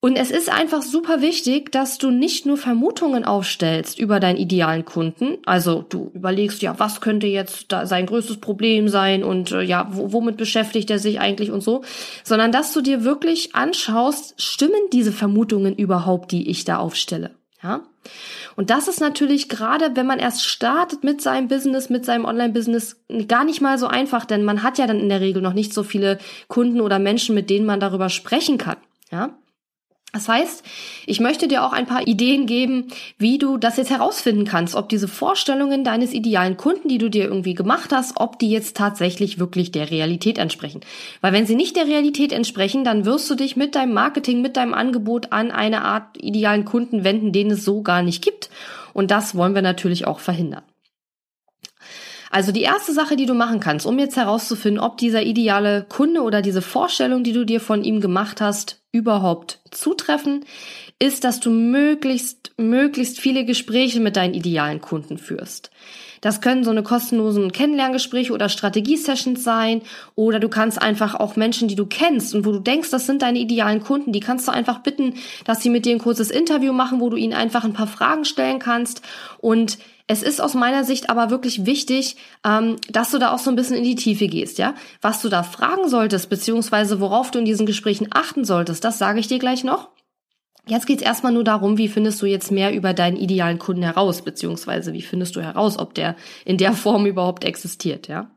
und 0.00 0.14
es 0.14 0.30
ist 0.30 0.48
einfach 0.48 0.82
super 0.82 1.22
wichtig, 1.22 1.72
dass 1.72 1.98
du 1.98 2.10
nicht 2.10 2.46
nur 2.46 2.56
Vermutungen 2.56 3.24
aufstellst 3.24 3.98
über 3.98 4.20
deinen 4.20 4.36
idealen 4.36 4.84
Kunden. 4.84 5.38
Also 5.44 5.84
du 5.88 6.12
überlegst, 6.14 6.62
ja, 6.62 6.78
was 6.78 7.00
könnte 7.00 7.26
jetzt 7.26 7.66
sein 7.82 8.06
größtes 8.06 8.36
Problem 8.36 8.88
sein 8.88 9.24
und 9.24 9.50
äh, 9.50 9.62
ja, 9.62 9.88
womit 9.90 10.36
beschäftigt 10.36 10.88
er 10.92 11.00
sich 11.00 11.18
eigentlich 11.18 11.50
und 11.50 11.62
so, 11.62 11.82
sondern 12.22 12.52
dass 12.52 12.72
du 12.72 12.80
dir 12.80 13.02
wirklich 13.02 13.56
anschaust, 13.56 14.40
stimmen 14.40 14.80
diese 14.92 15.10
Vermutungen 15.10 15.74
überhaupt, 15.74 16.30
die 16.30 16.48
ich 16.48 16.64
da 16.64 16.78
aufstelle? 16.78 17.32
Ja? 17.60 17.82
Und 18.54 18.70
das 18.70 18.86
ist 18.86 19.00
natürlich 19.00 19.48
gerade, 19.48 19.96
wenn 19.96 20.06
man 20.06 20.20
erst 20.20 20.44
startet 20.44 21.02
mit 21.02 21.20
seinem 21.20 21.48
Business, 21.48 21.90
mit 21.90 22.04
seinem 22.04 22.24
Online-Business, 22.24 23.00
gar 23.26 23.44
nicht 23.44 23.60
mal 23.60 23.78
so 23.78 23.88
einfach, 23.88 24.26
denn 24.26 24.44
man 24.44 24.62
hat 24.62 24.78
ja 24.78 24.86
dann 24.86 25.00
in 25.00 25.08
der 25.08 25.20
Regel 25.20 25.42
noch 25.42 25.54
nicht 25.54 25.74
so 25.74 25.82
viele 25.82 26.18
Kunden 26.46 26.80
oder 26.80 27.00
Menschen, 27.00 27.34
mit 27.34 27.50
denen 27.50 27.66
man 27.66 27.80
darüber 27.80 28.10
sprechen 28.10 28.58
kann. 28.58 28.76
Ja? 29.10 29.36
Das 30.14 30.26
heißt, 30.26 30.64
ich 31.04 31.20
möchte 31.20 31.48
dir 31.48 31.62
auch 31.62 31.74
ein 31.74 31.84
paar 31.84 32.08
Ideen 32.08 32.46
geben, 32.46 32.86
wie 33.18 33.36
du 33.36 33.58
das 33.58 33.76
jetzt 33.76 33.90
herausfinden 33.90 34.46
kannst, 34.46 34.74
ob 34.74 34.88
diese 34.88 35.06
Vorstellungen 35.06 35.84
deines 35.84 36.14
idealen 36.14 36.56
Kunden, 36.56 36.88
die 36.88 36.96
du 36.96 37.10
dir 37.10 37.24
irgendwie 37.24 37.52
gemacht 37.52 37.92
hast, 37.92 38.14
ob 38.16 38.38
die 38.38 38.50
jetzt 38.50 38.74
tatsächlich 38.74 39.38
wirklich 39.38 39.70
der 39.70 39.90
Realität 39.90 40.38
entsprechen. 40.38 40.80
Weil 41.20 41.34
wenn 41.34 41.44
sie 41.44 41.56
nicht 41.56 41.76
der 41.76 41.86
Realität 41.86 42.32
entsprechen, 42.32 42.84
dann 42.84 43.04
wirst 43.04 43.28
du 43.28 43.34
dich 43.34 43.54
mit 43.54 43.74
deinem 43.74 43.92
Marketing, 43.92 44.40
mit 44.40 44.56
deinem 44.56 44.72
Angebot 44.72 45.30
an 45.30 45.50
eine 45.50 45.82
Art 45.82 46.16
idealen 46.16 46.64
Kunden 46.64 47.04
wenden, 47.04 47.32
den 47.32 47.50
es 47.50 47.66
so 47.66 47.82
gar 47.82 48.02
nicht 48.02 48.24
gibt. 48.24 48.48
Und 48.94 49.10
das 49.10 49.34
wollen 49.34 49.54
wir 49.54 49.62
natürlich 49.62 50.06
auch 50.06 50.20
verhindern. 50.20 50.62
Also 52.30 52.50
die 52.50 52.62
erste 52.62 52.92
Sache, 52.92 53.16
die 53.16 53.26
du 53.26 53.34
machen 53.34 53.60
kannst, 53.60 53.84
um 53.86 53.98
jetzt 53.98 54.16
herauszufinden, 54.16 54.82
ob 54.82 54.96
dieser 54.96 55.22
ideale 55.22 55.84
Kunde 55.86 56.22
oder 56.22 56.40
diese 56.40 56.62
Vorstellung, 56.62 57.24
die 57.24 57.32
du 57.32 57.44
dir 57.44 57.60
von 57.60 57.84
ihm 57.84 58.00
gemacht 58.00 58.40
hast, 58.40 58.77
überhaupt 58.92 59.60
zutreffen, 59.70 60.44
ist, 60.98 61.24
dass 61.24 61.40
du 61.40 61.50
möglichst, 61.50 62.52
möglichst 62.56 63.20
viele 63.20 63.44
Gespräche 63.44 64.00
mit 64.00 64.16
deinen 64.16 64.34
idealen 64.34 64.80
Kunden 64.80 65.18
führst. 65.18 65.70
Das 66.20 66.40
können 66.40 66.64
so 66.64 66.70
eine 66.70 66.82
kostenlosen 66.82 67.52
Kennenlerngespräche 67.52 68.32
oder 68.32 68.48
Strategiesessions 68.48 69.42
sein. 69.42 69.82
Oder 70.14 70.40
du 70.40 70.48
kannst 70.48 70.80
einfach 70.80 71.14
auch 71.14 71.36
Menschen, 71.36 71.68
die 71.68 71.76
du 71.76 71.86
kennst 71.86 72.34
und 72.34 72.44
wo 72.44 72.52
du 72.52 72.58
denkst, 72.58 72.90
das 72.90 73.06
sind 73.06 73.22
deine 73.22 73.38
idealen 73.38 73.82
Kunden, 73.82 74.12
die 74.12 74.20
kannst 74.20 74.48
du 74.48 74.52
einfach 74.52 74.80
bitten, 74.80 75.14
dass 75.44 75.62
sie 75.62 75.70
mit 75.70 75.86
dir 75.86 75.94
ein 75.94 76.00
kurzes 76.00 76.30
Interview 76.30 76.72
machen, 76.72 77.00
wo 77.00 77.10
du 77.10 77.16
ihnen 77.16 77.34
einfach 77.34 77.64
ein 77.64 77.72
paar 77.72 77.86
Fragen 77.86 78.24
stellen 78.24 78.58
kannst. 78.58 79.02
Und 79.38 79.78
es 80.10 80.22
ist 80.22 80.40
aus 80.40 80.54
meiner 80.54 80.84
Sicht 80.84 81.10
aber 81.10 81.30
wirklich 81.30 81.66
wichtig, 81.66 82.16
ähm, 82.44 82.76
dass 82.90 83.10
du 83.10 83.18
da 83.18 83.30
auch 83.32 83.38
so 83.38 83.50
ein 83.50 83.56
bisschen 83.56 83.76
in 83.76 83.84
die 83.84 83.94
Tiefe 83.94 84.26
gehst, 84.26 84.58
ja. 84.58 84.74
Was 85.02 85.20
du 85.20 85.28
da 85.28 85.42
fragen 85.42 85.88
solltest, 85.88 86.30
beziehungsweise 86.30 86.98
worauf 87.00 87.30
du 87.30 87.38
in 87.38 87.44
diesen 87.44 87.66
Gesprächen 87.66 88.08
achten 88.10 88.44
solltest, 88.44 88.84
das 88.84 88.98
sage 88.98 89.20
ich 89.20 89.28
dir 89.28 89.38
gleich 89.38 89.64
noch. 89.64 89.90
Jetzt 90.68 90.86
geht's 90.86 91.02
erstmal 91.02 91.32
nur 91.32 91.44
darum, 91.44 91.78
wie 91.78 91.88
findest 91.88 92.20
du 92.20 92.26
jetzt 92.26 92.50
mehr 92.50 92.74
über 92.74 92.92
deinen 92.92 93.16
idealen 93.16 93.58
Kunden 93.58 93.82
heraus, 93.82 94.20
beziehungsweise 94.20 94.92
wie 94.92 95.00
findest 95.00 95.34
du 95.34 95.40
heraus, 95.40 95.78
ob 95.78 95.94
der 95.94 96.14
in 96.44 96.58
der 96.58 96.74
Form 96.74 97.06
überhaupt 97.06 97.44
existiert, 97.44 98.06
ja? 98.06 98.30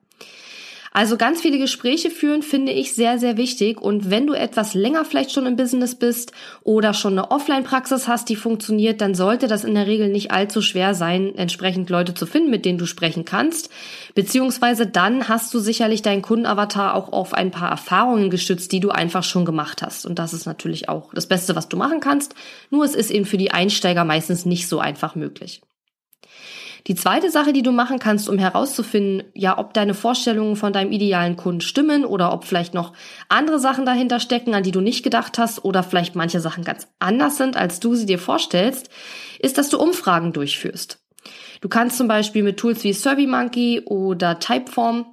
Also 0.94 1.16
ganz 1.16 1.40
viele 1.42 1.58
Gespräche 1.58 2.10
führen 2.10 2.44
finde 2.44 2.74
ich 2.74 2.94
sehr, 2.94 3.18
sehr 3.18 3.38
wichtig. 3.38 3.80
Und 3.80 4.10
wenn 4.10 4.28
du 4.28 4.34
etwas 4.34 4.74
länger 4.74 5.06
vielleicht 5.06 5.32
schon 5.32 5.46
im 5.46 5.56
Business 5.56 5.96
bist 5.96 6.34
oder 6.64 6.94
schon 6.94 7.14
eine 7.14 7.32
Offline-Praxis 7.32 8.10
hast, 8.10 8.28
die 8.28 8.36
funktioniert, 8.36 9.00
dann 9.00 9.16
sollte 9.16 9.48
das 9.48 9.64
in 9.64 9.74
der 9.74 9.88
Regel 9.88 10.10
nicht 10.10 10.32
allzu 10.32 10.62
schwer 10.62 10.94
sein, 10.94 11.34
entsprechend 11.36 11.90
Leute 11.90 12.14
zu 12.14 12.26
finden, 12.26 12.50
mit 12.50 12.66
denen 12.66 12.78
du 12.78 12.86
sprechen 12.86 13.24
kannst. 13.24 13.70
Beziehungsweise 14.16 14.86
dann 14.86 15.30
hast 15.30 15.54
du 15.54 15.60
sicherlich 15.60 16.02
deinen 16.02 16.22
Kundenavatar 16.22 16.94
auch 16.94 17.14
auf 17.14 17.34
ein 17.34 17.52
paar 17.52 17.70
Erfahrungen 17.70 18.30
gestützt, 18.30 18.74
die 18.74 18.82
du 18.82 18.90
einfach 18.90 19.24
schon 19.24 19.46
gemacht 19.46 19.82
hast. 19.82 20.06
Und 20.06 20.20
das 20.20 20.34
ist 20.34 20.46
natürlich 20.46 20.90
auch 20.90 21.14
das 21.14 21.28
Beste, 21.28 21.56
was 21.56 21.70
du 21.70 21.78
machen 21.78 22.02
kannst. 22.02 22.36
Nur 22.70 22.84
es 22.84 22.96
ist 22.96 23.12
eben 23.12 23.26
für 23.26 23.38
die 23.38 23.52
Einsteiger 23.52 24.04
meistens 24.04 24.46
nicht 24.46 24.68
so 24.68 24.80
einfach 24.80 25.16
möglich. 25.16 25.62
Die 26.88 26.96
zweite 26.96 27.30
Sache, 27.30 27.54
die 27.54 27.62
du 27.62 27.72
machen 27.72 28.00
kannst, 28.00 28.28
um 28.28 28.40
herauszufinden, 28.40 29.24
ja, 29.34 29.58
ob 29.58 29.74
deine 29.74 29.94
Vorstellungen 29.94 30.56
von 30.56 30.74
deinem 30.74 30.92
idealen 30.92 31.36
Kunden 31.36 31.62
stimmen 31.62 32.06
oder 32.06 32.34
ob 32.34 32.46
vielleicht 32.46 32.74
noch 32.74 32.94
andere 33.30 33.60
Sachen 33.60 33.86
dahinter 33.86 34.20
stecken, 34.20 34.54
an 34.56 34.64
die 34.64 34.72
du 34.72 34.82
nicht 34.82 35.04
gedacht 35.04 35.38
hast 35.38 35.64
oder 35.64 35.84
vielleicht 35.84 36.16
manche 36.16 36.40
Sachen 36.40 36.64
ganz 36.64 36.88
anders 37.00 37.38
sind, 37.38 37.56
als 37.56 37.80
du 37.80 37.96
sie 37.96 38.06
dir 38.06 38.20
vorstellst, 38.20 38.90
ist, 39.40 39.58
dass 39.58 39.70
du 39.70 39.80
Umfragen 39.80 40.34
durchführst. 40.34 41.00
Du 41.62 41.70
kannst 41.70 41.98
zum 41.98 42.08
Beispiel 42.08 42.42
mit 42.42 42.58
Tools 42.58 42.84
wie 42.84 42.94
SurveyMonkey 42.94 43.82
oder 43.86 44.40
Typeform 44.40 45.06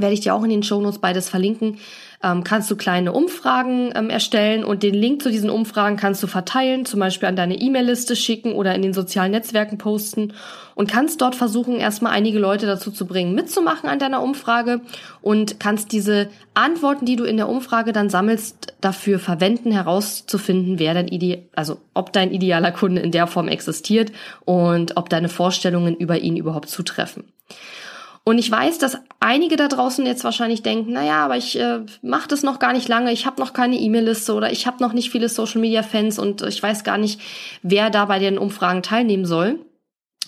werde 0.00 0.14
ich 0.14 0.20
dir 0.20 0.34
auch 0.34 0.42
in 0.42 0.50
den 0.50 0.62
Shownotes 0.62 1.00
beides 1.00 1.28
verlinken, 1.28 1.78
ähm, 2.22 2.44
kannst 2.44 2.70
du 2.70 2.76
kleine 2.76 3.12
Umfragen 3.12 3.92
ähm, 3.94 4.10
erstellen 4.10 4.62
und 4.62 4.82
den 4.82 4.94
Link 4.94 5.22
zu 5.22 5.30
diesen 5.30 5.48
Umfragen 5.48 5.96
kannst 5.96 6.22
du 6.22 6.26
verteilen, 6.26 6.84
zum 6.84 7.00
Beispiel 7.00 7.28
an 7.28 7.36
deine 7.36 7.58
E-Mail-Liste 7.58 8.14
schicken 8.14 8.52
oder 8.52 8.74
in 8.74 8.82
den 8.82 8.92
sozialen 8.92 9.30
Netzwerken 9.30 9.78
posten 9.78 10.34
und 10.74 10.90
kannst 10.90 11.22
dort 11.22 11.34
versuchen, 11.34 11.76
erstmal 11.76 12.12
einige 12.12 12.38
Leute 12.38 12.66
dazu 12.66 12.90
zu 12.90 13.06
bringen, 13.06 13.34
mitzumachen 13.34 13.88
an 13.88 13.98
deiner 13.98 14.22
Umfrage 14.22 14.82
und 15.22 15.60
kannst 15.60 15.92
diese 15.92 16.28
Antworten, 16.52 17.06
die 17.06 17.16
du 17.16 17.24
in 17.24 17.38
der 17.38 17.48
Umfrage 17.48 17.92
dann 17.92 18.10
sammelst, 18.10 18.74
dafür 18.82 19.18
verwenden, 19.18 19.72
herauszufinden, 19.72 20.78
wer 20.78 20.92
dein 20.92 21.08
Ide 21.08 21.44
also 21.54 21.78
ob 21.94 22.12
dein 22.12 22.32
idealer 22.32 22.72
Kunde 22.72 23.00
in 23.00 23.12
der 23.12 23.26
Form 23.26 23.48
existiert 23.48 24.12
und 24.44 24.96
ob 24.96 25.08
deine 25.08 25.28
Vorstellungen 25.28 25.96
über 25.96 26.18
ihn 26.18 26.36
überhaupt 26.36 26.68
zutreffen. 26.68 27.24
Und 28.24 28.38
ich 28.38 28.50
weiß, 28.50 28.78
dass 28.78 28.98
einige 29.18 29.56
da 29.56 29.68
draußen 29.68 30.04
jetzt 30.04 30.24
wahrscheinlich 30.24 30.62
denken, 30.62 30.92
naja, 30.92 31.24
aber 31.24 31.36
ich 31.36 31.58
äh, 31.58 31.80
mache 32.02 32.28
das 32.28 32.42
noch 32.42 32.58
gar 32.58 32.72
nicht 32.72 32.88
lange, 32.88 33.12
ich 33.12 33.26
habe 33.26 33.40
noch 33.40 33.52
keine 33.52 33.76
E-Mail-Liste 33.76 34.34
oder 34.34 34.52
ich 34.52 34.66
habe 34.66 34.82
noch 34.82 34.92
nicht 34.92 35.10
viele 35.10 35.28
Social-Media-Fans 35.28 36.18
und 36.18 36.42
ich 36.42 36.62
weiß 36.62 36.84
gar 36.84 36.98
nicht, 36.98 37.20
wer 37.62 37.90
da 37.90 38.04
bei 38.04 38.18
den 38.18 38.38
Umfragen 38.38 38.82
teilnehmen 38.82 39.24
soll. 39.24 39.58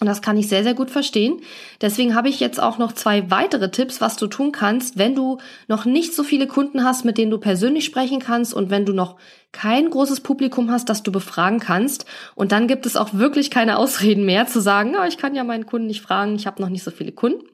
Und 0.01 0.09
das 0.09 0.21
kann 0.21 0.37
ich 0.37 0.49
sehr, 0.49 0.65
sehr 0.65 0.75
gut 0.75 0.91
verstehen. 0.91 1.43
Deswegen 1.81 2.17
habe 2.17 2.29
ich 2.29 2.41
jetzt 2.41 2.61
auch 2.61 2.77
noch 2.77 2.91
zwei 2.91 3.31
weitere 3.31 3.71
Tipps, 3.71 4.01
was 4.01 4.17
du 4.17 4.27
tun 4.27 4.51
kannst, 4.51 4.99
wenn 4.99 5.15
du 5.15 5.39
noch 5.69 5.85
nicht 5.85 6.13
so 6.13 6.25
viele 6.25 6.49
Kunden 6.49 6.83
hast, 6.83 7.05
mit 7.05 7.19
denen 7.19 7.31
du 7.31 7.39
persönlich 7.39 7.85
sprechen 7.85 8.19
kannst 8.19 8.53
und 8.53 8.69
wenn 8.69 8.85
du 8.85 8.93
noch 8.95 9.15
kein 9.53 9.89
großes 9.89 10.23
Publikum 10.23 10.73
hast, 10.73 10.89
das 10.89 11.05
du 11.05 11.13
befragen 11.13 11.61
kannst. 11.61 12.05
Und 12.35 12.51
dann 12.51 12.67
gibt 12.67 12.85
es 12.85 12.97
auch 12.97 13.15
wirklich 13.15 13.49
keine 13.53 13.79
Ausreden 13.79 14.25
mehr 14.25 14.49
zu 14.49 14.61
sagen, 14.61 14.97
oh, 15.01 15.07
ich 15.07 15.19
kann 15.19 15.37
ja 15.37 15.45
meinen 15.45 15.67
Kunden 15.67 15.87
nicht 15.87 16.03
fragen, 16.03 16.35
ich 16.35 16.49
habe 16.49 16.61
noch 16.61 16.69
nicht 16.69 16.83
so 16.83 16.91
viele 16.91 17.13
Kunden. 17.13 17.45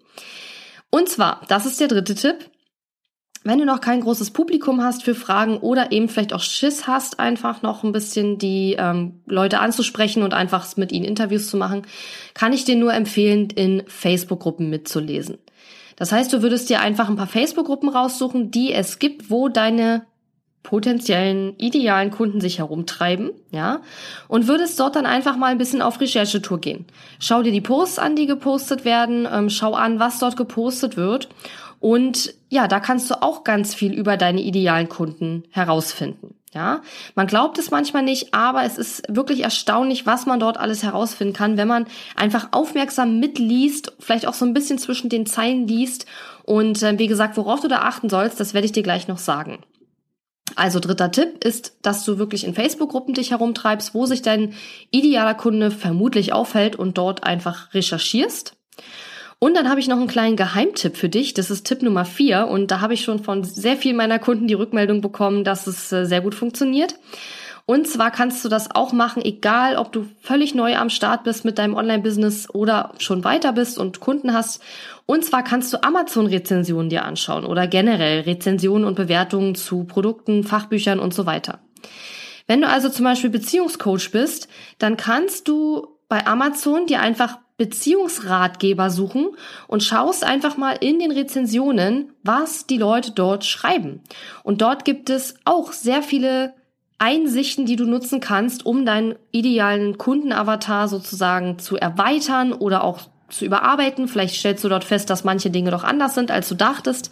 Und 0.91 1.09
zwar, 1.09 1.43
das 1.49 1.67
ist 1.67 1.81
der 1.81 1.89
dritte 1.89 2.15
Tipp. 2.15 2.51
Wenn 3.45 3.59
du 3.59 3.65
noch 3.65 3.81
kein 3.81 4.01
großes 4.01 4.33
Publikum 4.33 4.83
hast 4.83 5.05
für 5.05 5.15
Fragen 5.15 5.59
oder 5.59 5.93
eben 5.93 6.09
vielleicht 6.09 6.33
auch 6.33 6.41
Schiss 6.41 6.87
hast, 6.87 7.21
einfach 7.21 7.63
noch 7.63 7.85
ein 7.85 7.93
bisschen 7.93 8.37
die 8.37 8.75
ähm, 8.79 9.23
Leute 9.27 9.61
anzusprechen 9.61 10.23
und 10.23 10.35
einfach 10.35 10.77
mit 10.77 10.93
ihnen 10.93 11.05
Interviews 11.05 11.49
zu 11.49 11.57
machen, 11.57 11.87
kann 12.35 12.53
ich 12.53 12.65
dir 12.65 12.77
nur 12.77 12.93
empfehlen, 12.93 13.49
in 13.51 13.85
Facebook-Gruppen 13.87 14.69
mitzulesen. 14.71 15.39
Das 15.97 16.13
heißt, 16.13 16.33
du 16.33 16.43
würdest 16.43 16.69
dir 16.69 16.81
einfach 16.81 17.09
ein 17.09 17.17
paar 17.17 17.27
Facebook-Gruppen 17.27 17.89
raussuchen, 17.89 18.51
die 18.51 18.73
es 18.73 18.99
gibt, 18.99 19.31
wo 19.31 19.49
deine 19.49 20.05
potenziellen 20.69 21.57
idealen 21.57 22.11
Kunden 22.11 22.43
sich 22.43 22.59
herumtreiben, 22.59 23.31
ja, 23.51 23.81
und 24.29 24.49
würdest 24.49 24.79
dort 24.79 24.97
dann 24.97 25.07
einfach 25.07 25.37
mal 25.37 25.47
ein 25.47 25.57
bisschen 25.57 25.81
auf 25.81 25.99
Recherchetour 25.99 26.61
gehen. 26.61 26.85
Schau 27.19 27.43
dir 27.43 27.53
die 27.53 27.63
Posts 27.63 27.99
an, 27.99 28.17
die 28.17 28.27
gepostet 28.27 28.85
werden, 28.85 29.27
ähm, 29.33 29.49
schau 29.49 29.73
an, 29.73 29.99
was 29.99 30.19
dort 30.19 30.37
gepostet 30.37 30.99
wird 30.99 31.29
und 31.81 32.35
ja, 32.51 32.69
da 32.69 32.81
kannst 32.81 33.11
du 33.11 33.23
auch 33.23 33.45
ganz 33.45 33.75
viel 33.75 33.93
über 33.93 34.17
deine 34.17 34.43
idealen 34.43 34.89
Kunden 34.89 35.45
herausfinden. 35.51 36.35
Ja, 36.55 36.81
man 37.15 37.27
glaubt 37.27 37.59
es 37.59 37.71
manchmal 37.71 38.03
nicht, 38.03 38.33
aber 38.33 38.65
es 38.65 38.79
ist 38.79 39.03
wirklich 39.09 39.45
erstaunlich, 39.45 40.07
was 40.07 40.25
man 40.25 40.41
dort 40.41 40.57
alles 40.57 40.83
herausfinden 40.83 41.35
kann, 41.35 41.59
wenn 41.59 41.69
man 41.69 41.87
einfach 42.17 42.49
aufmerksam 42.53 43.21
mitliest, 43.21 43.93
vielleicht 44.01 44.27
auch 44.27 44.35
so 44.35 44.47
ein 44.47 44.55
bisschen 44.55 44.79
zwischen 44.79 45.11
den 45.11 45.27
Zeilen 45.27 45.69
liest. 45.69 46.07
Und 46.45 46.83
äh, 46.83 46.99
wie 46.99 47.07
gesagt, 47.07 47.37
worauf 47.37 47.61
du 47.61 47.69
da 47.69 47.81
achten 47.81 48.09
sollst, 48.09 48.41
das 48.41 48.55
werde 48.55 48.65
ich 48.65 48.73
dir 48.73 48.83
gleich 48.83 49.09
noch 49.09 49.19
sagen. 49.19 49.59
Also 50.57 50.81
dritter 50.81 51.11
Tipp 51.11 51.45
ist, 51.45 51.77
dass 51.83 52.05
du 52.05 52.19
wirklich 52.19 52.45
in 52.45 52.55
Facebook-Gruppen 52.55 53.15
dich 53.15 53.31
herumtreibst, 53.31 53.95
wo 53.95 54.07
sich 54.07 54.23
dein 54.23 54.55
idealer 54.91 55.35
Kunde 55.35 55.71
vermutlich 55.71 56.33
aufhält 56.33 56.77
und 56.77 56.99
dort 56.99 57.25
einfach 57.25 57.75
recherchierst. 57.75 58.55
Und 59.41 59.57
dann 59.57 59.69
habe 59.69 59.79
ich 59.79 59.87
noch 59.87 59.99
einen 59.99 60.09
kleinen 60.09 60.37
Geheimtipp 60.37 60.97
für 60.97 61.09
dich. 61.09 61.33
Das 61.33 61.51
ist 61.51 61.65
Tipp 61.65 61.83
Nummer 61.83 62.05
vier. 62.05 62.49
Und 62.49 62.71
da 62.73 62.81
habe 62.81 62.95
ich 62.95 63.03
schon 63.03 63.23
von 63.23 63.45
sehr 63.45 63.77
vielen 63.77 63.97
meiner 63.97 64.19
Kunden 64.19 64.49
die 64.49 64.55
Rückmeldung 64.55 65.01
bekommen, 65.01 65.45
dass 65.45 65.69
es 65.69 65.93
äh, 65.93 66.07
sehr 66.07 66.21
gut 66.21 66.35
funktioniert. 66.35 66.97
Und 67.71 67.87
zwar 67.87 68.11
kannst 68.11 68.43
du 68.43 68.49
das 68.49 68.75
auch 68.75 68.95
machen, 68.95 69.23
egal 69.23 69.77
ob 69.77 69.93
du 69.93 70.07
völlig 70.23 70.55
neu 70.55 70.75
am 70.77 70.89
Start 70.89 71.23
bist 71.23 71.45
mit 71.45 71.59
deinem 71.59 71.75
Online-Business 71.75 72.49
oder 72.49 72.95
schon 72.97 73.25
weiter 73.25 73.53
bist 73.53 73.77
und 73.77 74.01
Kunden 74.01 74.33
hast. 74.33 74.63
Und 75.05 75.23
zwar 75.23 75.45
kannst 75.45 75.75
du 75.75 75.83
Amazon-Rezensionen 75.83 76.89
dir 76.89 77.05
anschauen 77.05 77.45
oder 77.45 77.67
generell 77.67 78.21
Rezensionen 78.21 78.87
und 78.87 78.95
Bewertungen 78.95 79.55
zu 79.55 79.85
Produkten, 79.85 80.45
Fachbüchern 80.45 80.99
und 80.99 81.13
so 81.13 81.27
weiter. 81.27 81.59
Wenn 82.47 82.63
du 82.63 82.69
also 82.69 82.89
zum 82.89 83.05
Beispiel 83.05 83.29
Beziehungscoach 83.29 84.13
bist, 84.13 84.49
dann 84.79 84.97
kannst 84.97 85.47
du 85.47 85.89
bei 86.09 86.27
Amazon 86.27 86.87
dir 86.87 87.01
einfach 87.01 87.37
Beziehungsratgeber 87.59 88.89
suchen 88.89 89.29
und 89.67 89.83
schaust 89.83 90.25
einfach 90.25 90.57
mal 90.57 90.79
in 90.81 91.01
den 91.01 91.11
Rezensionen, 91.11 92.15
was 92.23 92.67
die 92.67 92.79
Leute 92.79 93.11
dort 93.11 93.45
schreiben. 93.45 94.01
Und 94.43 94.63
dort 94.63 94.87
gibt 94.87 95.11
es 95.11 95.35
auch 95.45 95.73
sehr 95.73 96.03
viele 96.03 96.55
Einsichten, 96.99 97.65
die 97.65 97.77
du 97.77 97.85
nutzen 97.85 98.21
kannst, 98.21 98.67
um 98.67 98.85
deinen 98.85 99.15
idealen 99.31 99.99
Kundenavatar 99.99 100.89
sozusagen 100.89 101.59
zu 101.59 101.77
erweitern 101.77 102.53
oder 102.53 102.83
auch 102.83 103.01
zu 103.29 103.45
überarbeiten. 103.45 104.09
Vielleicht 104.09 104.35
stellst 104.35 104.65
du 104.65 104.69
dort 104.69 104.85
fest, 104.85 105.09
dass 105.11 105.25
manche 105.25 105.51
Dinge 105.51 105.71
doch 105.71 105.85
anders 105.85 106.15
sind, 106.15 106.31
als 106.31 106.49
du 106.49 106.55
dachtest. 106.55 107.11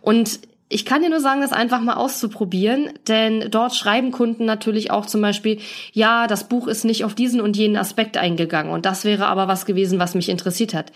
Und 0.00 0.40
ich 0.68 0.86
kann 0.86 1.02
dir 1.02 1.10
nur 1.10 1.20
sagen, 1.20 1.42
das 1.42 1.52
einfach 1.52 1.82
mal 1.82 1.94
auszuprobieren, 1.94 2.90
denn 3.06 3.50
dort 3.50 3.74
schreiben 3.74 4.10
Kunden 4.10 4.46
natürlich 4.46 4.90
auch 4.90 5.04
zum 5.04 5.20
Beispiel, 5.20 5.58
ja, 5.92 6.26
das 6.26 6.48
Buch 6.48 6.66
ist 6.66 6.84
nicht 6.84 7.04
auf 7.04 7.14
diesen 7.14 7.42
und 7.42 7.58
jenen 7.58 7.76
Aspekt 7.76 8.16
eingegangen 8.16 8.72
und 8.72 8.86
das 8.86 9.04
wäre 9.04 9.26
aber 9.26 9.48
was 9.48 9.66
gewesen, 9.66 9.98
was 9.98 10.14
mich 10.14 10.30
interessiert 10.30 10.72
hat. 10.72 10.90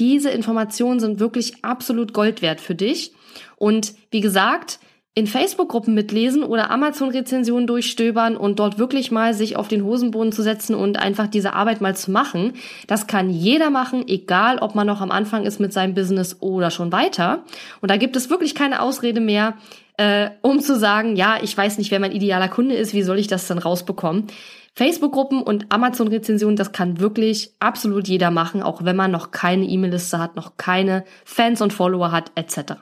Diese 0.00 0.30
Informationen 0.30 0.98
sind 0.98 1.20
wirklich 1.20 1.64
absolut 1.64 2.12
Gold 2.12 2.42
wert 2.42 2.60
für 2.60 2.74
dich. 2.74 3.12
Und 3.56 3.94
wie 4.10 4.20
gesagt, 4.20 4.80
in 5.14 5.26
Facebook-Gruppen 5.26 5.92
mitlesen 5.92 6.44
oder 6.44 6.70
Amazon-Rezensionen 6.70 7.66
durchstöbern 7.66 8.36
und 8.36 8.60
dort 8.60 8.78
wirklich 8.78 9.10
mal 9.10 9.34
sich 9.34 9.56
auf 9.56 9.66
den 9.66 9.84
Hosenboden 9.84 10.30
zu 10.30 10.42
setzen 10.42 10.74
und 10.74 10.98
einfach 10.98 11.26
diese 11.26 11.52
Arbeit 11.52 11.80
mal 11.80 11.96
zu 11.96 12.12
machen. 12.12 12.52
Das 12.86 13.08
kann 13.08 13.28
jeder 13.28 13.70
machen, 13.70 14.06
egal 14.06 14.58
ob 14.58 14.76
man 14.76 14.86
noch 14.86 15.00
am 15.00 15.10
Anfang 15.10 15.44
ist 15.44 15.58
mit 15.58 15.72
seinem 15.72 15.94
Business 15.94 16.36
oder 16.40 16.70
schon 16.70 16.92
weiter. 16.92 17.42
Und 17.80 17.90
da 17.90 17.96
gibt 17.96 18.14
es 18.14 18.30
wirklich 18.30 18.54
keine 18.54 18.80
Ausrede 18.80 19.20
mehr, 19.20 19.54
äh, 19.96 20.30
um 20.42 20.60
zu 20.60 20.78
sagen, 20.78 21.16
ja, 21.16 21.38
ich 21.42 21.56
weiß 21.56 21.78
nicht, 21.78 21.90
wer 21.90 22.00
mein 22.00 22.12
idealer 22.12 22.48
Kunde 22.48 22.76
ist, 22.76 22.94
wie 22.94 23.02
soll 23.02 23.18
ich 23.18 23.26
das 23.26 23.48
dann 23.48 23.58
rausbekommen? 23.58 24.28
Facebook-Gruppen 24.74 25.42
und 25.42 25.72
Amazon-Rezensionen, 25.72 26.56
das 26.56 26.70
kann 26.70 27.00
wirklich 27.00 27.50
absolut 27.58 28.06
jeder 28.06 28.30
machen, 28.30 28.62
auch 28.62 28.84
wenn 28.84 28.94
man 28.94 29.10
noch 29.10 29.32
keine 29.32 29.64
E-Mail-Liste 29.64 30.20
hat, 30.20 30.36
noch 30.36 30.56
keine 30.56 31.04
Fans 31.24 31.60
und 31.60 31.72
Follower 31.72 32.12
hat, 32.12 32.30
etc. 32.36 32.74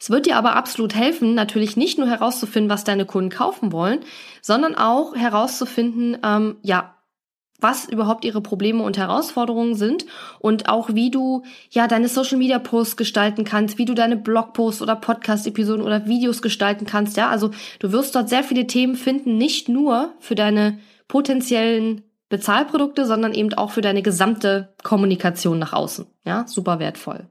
Es 0.00 0.08
wird 0.08 0.24
dir 0.24 0.36
aber 0.36 0.56
absolut 0.56 0.94
helfen, 0.94 1.34
natürlich 1.34 1.76
nicht 1.76 1.98
nur 1.98 2.08
herauszufinden, 2.08 2.70
was 2.70 2.84
deine 2.84 3.04
Kunden 3.04 3.28
kaufen 3.28 3.70
wollen, 3.70 4.00
sondern 4.40 4.74
auch 4.74 5.14
herauszufinden, 5.14 6.16
ähm, 6.24 6.56
ja, 6.62 6.96
was 7.62 7.86
überhaupt 7.86 8.24
ihre 8.24 8.40
Probleme 8.40 8.82
und 8.82 8.96
Herausforderungen 8.96 9.74
sind 9.74 10.06
und 10.38 10.70
auch 10.70 10.94
wie 10.94 11.10
du 11.10 11.42
ja 11.70 11.86
deine 11.86 12.08
Social 12.08 12.38
Media 12.38 12.58
Posts 12.58 12.96
gestalten 12.96 13.44
kannst, 13.44 13.76
wie 13.76 13.84
du 13.84 13.92
deine 13.92 14.16
Blogposts 14.16 14.80
oder 14.80 14.96
Podcast 14.96 15.46
Episoden 15.46 15.84
oder 15.84 16.06
Videos 16.06 16.40
gestalten 16.40 16.86
kannst, 16.86 17.18
ja? 17.18 17.28
Also, 17.28 17.50
du 17.80 17.92
wirst 17.92 18.14
dort 18.14 18.30
sehr 18.30 18.42
viele 18.42 18.66
Themen 18.66 18.94
finden, 18.94 19.36
nicht 19.36 19.68
nur 19.68 20.14
für 20.18 20.34
deine 20.34 20.78
potenziellen 21.08 22.04
Bezahlprodukte, 22.30 23.04
sondern 23.04 23.34
eben 23.34 23.52
auch 23.52 23.72
für 23.72 23.82
deine 23.82 24.00
gesamte 24.00 24.72
Kommunikation 24.82 25.58
nach 25.58 25.74
außen, 25.74 26.06
ja? 26.24 26.46
Super 26.46 26.78
wertvoll. 26.78 27.28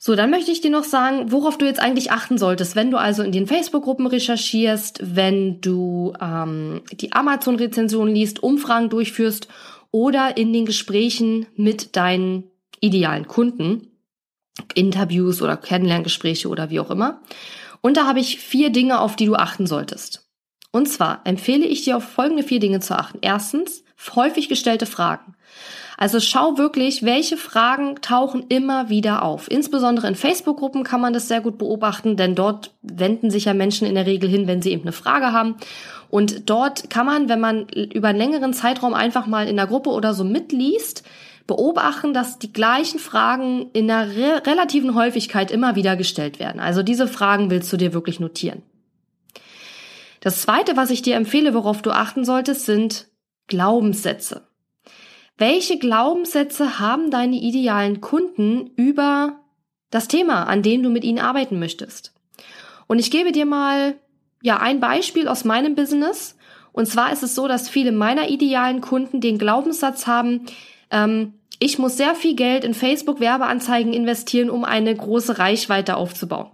So, 0.00 0.14
dann 0.14 0.30
möchte 0.30 0.52
ich 0.52 0.60
dir 0.60 0.70
noch 0.70 0.84
sagen, 0.84 1.32
worauf 1.32 1.58
du 1.58 1.66
jetzt 1.66 1.80
eigentlich 1.80 2.12
achten 2.12 2.38
solltest, 2.38 2.76
wenn 2.76 2.92
du 2.92 2.98
also 2.98 3.24
in 3.24 3.32
den 3.32 3.48
Facebook-Gruppen 3.48 4.06
recherchierst, 4.06 5.00
wenn 5.02 5.60
du 5.60 6.12
ähm, 6.20 6.82
die 6.92 7.12
Amazon-Rezension 7.12 8.08
liest, 8.08 8.40
Umfragen 8.40 8.90
durchführst 8.90 9.48
oder 9.90 10.36
in 10.36 10.52
den 10.52 10.66
Gesprächen 10.66 11.46
mit 11.56 11.96
deinen 11.96 12.44
idealen 12.80 13.26
Kunden, 13.26 13.88
Interviews 14.74 15.42
oder 15.42 15.56
Kennenlerngespräche 15.56 16.48
oder 16.48 16.70
wie 16.70 16.78
auch 16.78 16.90
immer. 16.90 17.20
Und 17.80 17.96
da 17.96 18.06
habe 18.06 18.20
ich 18.20 18.38
vier 18.38 18.70
Dinge, 18.70 19.00
auf 19.00 19.16
die 19.16 19.26
du 19.26 19.34
achten 19.34 19.66
solltest. 19.66 20.28
Und 20.70 20.88
zwar 20.88 21.22
empfehle 21.24 21.66
ich 21.66 21.82
dir 21.82 21.96
auf 21.96 22.04
folgende 22.04 22.44
vier 22.44 22.60
Dinge 22.60 22.78
zu 22.78 22.96
achten. 22.96 23.18
Erstens, 23.20 23.82
häufig 24.14 24.48
gestellte 24.48 24.86
Fragen. 24.86 25.34
Also 26.00 26.20
schau 26.20 26.58
wirklich, 26.58 27.02
welche 27.02 27.36
Fragen 27.36 27.96
tauchen 28.00 28.44
immer 28.48 28.88
wieder 28.88 29.24
auf. 29.24 29.50
Insbesondere 29.50 30.06
in 30.06 30.14
Facebook-Gruppen 30.14 30.84
kann 30.84 31.00
man 31.00 31.12
das 31.12 31.26
sehr 31.26 31.40
gut 31.40 31.58
beobachten, 31.58 32.16
denn 32.16 32.36
dort 32.36 32.72
wenden 32.82 33.32
sich 33.32 33.46
ja 33.46 33.52
Menschen 33.52 33.84
in 33.84 33.96
der 33.96 34.06
Regel 34.06 34.30
hin, 34.30 34.46
wenn 34.46 34.62
sie 34.62 34.70
eben 34.70 34.82
eine 34.82 34.92
Frage 34.92 35.32
haben. 35.32 35.56
Und 36.08 36.48
dort 36.48 36.88
kann 36.88 37.04
man, 37.04 37.28
wenn 37.28 37.40
man 37.40 37.68
über 37.68 38.08
einen 38.08 38.18
längeren 38.18 38.54
Zeitraum 38.54 38.94
einfach 38.94 39.26
mal 39.26 39.48
in 39.48 39.56
der 39.56 39.66
Gruppe 39.66 39.90
oder 39.90 40.14
so 40.14 40.22
mitliest, 40.22 41.02
beobachten, 41.48 42.14
dass 42.14 42.38
die 42.38 42.52
gleichen 42.52 43.00
Fragen 43.00 43.68
in 43.72 43.90
einer 43.90 44.14
re 44.14 44.46
relativen 44.46 44.94
Häufigkeit 44.94 45.50
immer 45.50 45.74
wieder 45.74 45.96
gestellt 45.96 46.38
werden. 46.38 46.60
Also 46.60 46.84
diese 46.84 47.08
Fragen 47.08 47.50
willst 47.50 47.72
du 47.72 47.76
dir 47.76 47.92
wirklich 47.92 48.20
notieren. 48.20 48.62
Das 50.20 50.42
zweite, 50.42 50.76
was 50.76 50.90
ich 50.90 51.02
dir 51.02 51.16
empfehle, 51.16 51.54
worauf 51.54 51.82
du 51.82 51.90
achten 51.90 52.24
solltest, 52.24 52.66
sind 52.66 53.08
Glaubenssätze. 53.48 54.47
Welche 55.38 55.78
Glaubenssätze 55.78 56.80
haben 56.80 57.12
deine 57.12 57.36
idealen 57.36 58.00
Kunden 58.00 58.70
über 58.76 59.40
das 59.90 60.08
Thema, 60.08 60.44
an 60.44 60.62
dem 60.62 60.82
du 60.82 60.90
mit 60.90 61.04
ihnen 61.04 61.20
arbeiten 61.20 61.60
möchtest? 61.60 62.12
Und 62.88 62.98
ich 62.98 63.12
gebe 63.12 63.30
dir 63.30 63.46
mal, 63.46 63.94
ja, 64.42 64.58
ein 64.58 64.80
Beispiel 64.80 65.28
aus 65.28 65.44
meinem 65.44 65.76
Business. 65.76 66.36
Und 66.72 66.86
zwar 66.86 67.12
ist 67.12 67.22
es 67.22 67.36
so, 67.36 67.46
dass 67.46 67.68
viele 67.68 67.92
meiner 67.92 68.28
idealen 68.28 68.80
Kunden 68.80 69.20
den 69.20 69.38
Glaubenssatz 69.38 70.06
haben, 70.08 70.46
ähm, 70.90 71.34
ich 71.60 71.78
muss 71.78 71.96
sehr 71.96 72.14
viel 72.14 72.34
Geld 72.34 72.64
in 72.64 72.74
Facebook-Werbeanzeigen 72.74 73.92
investieren, 73.92 74.48
um 74.50 74.64
eine 74.64 74.94
große 74.94 75.38
Reichweite 75.38 75.96
aufzubauen. 75.96 76.50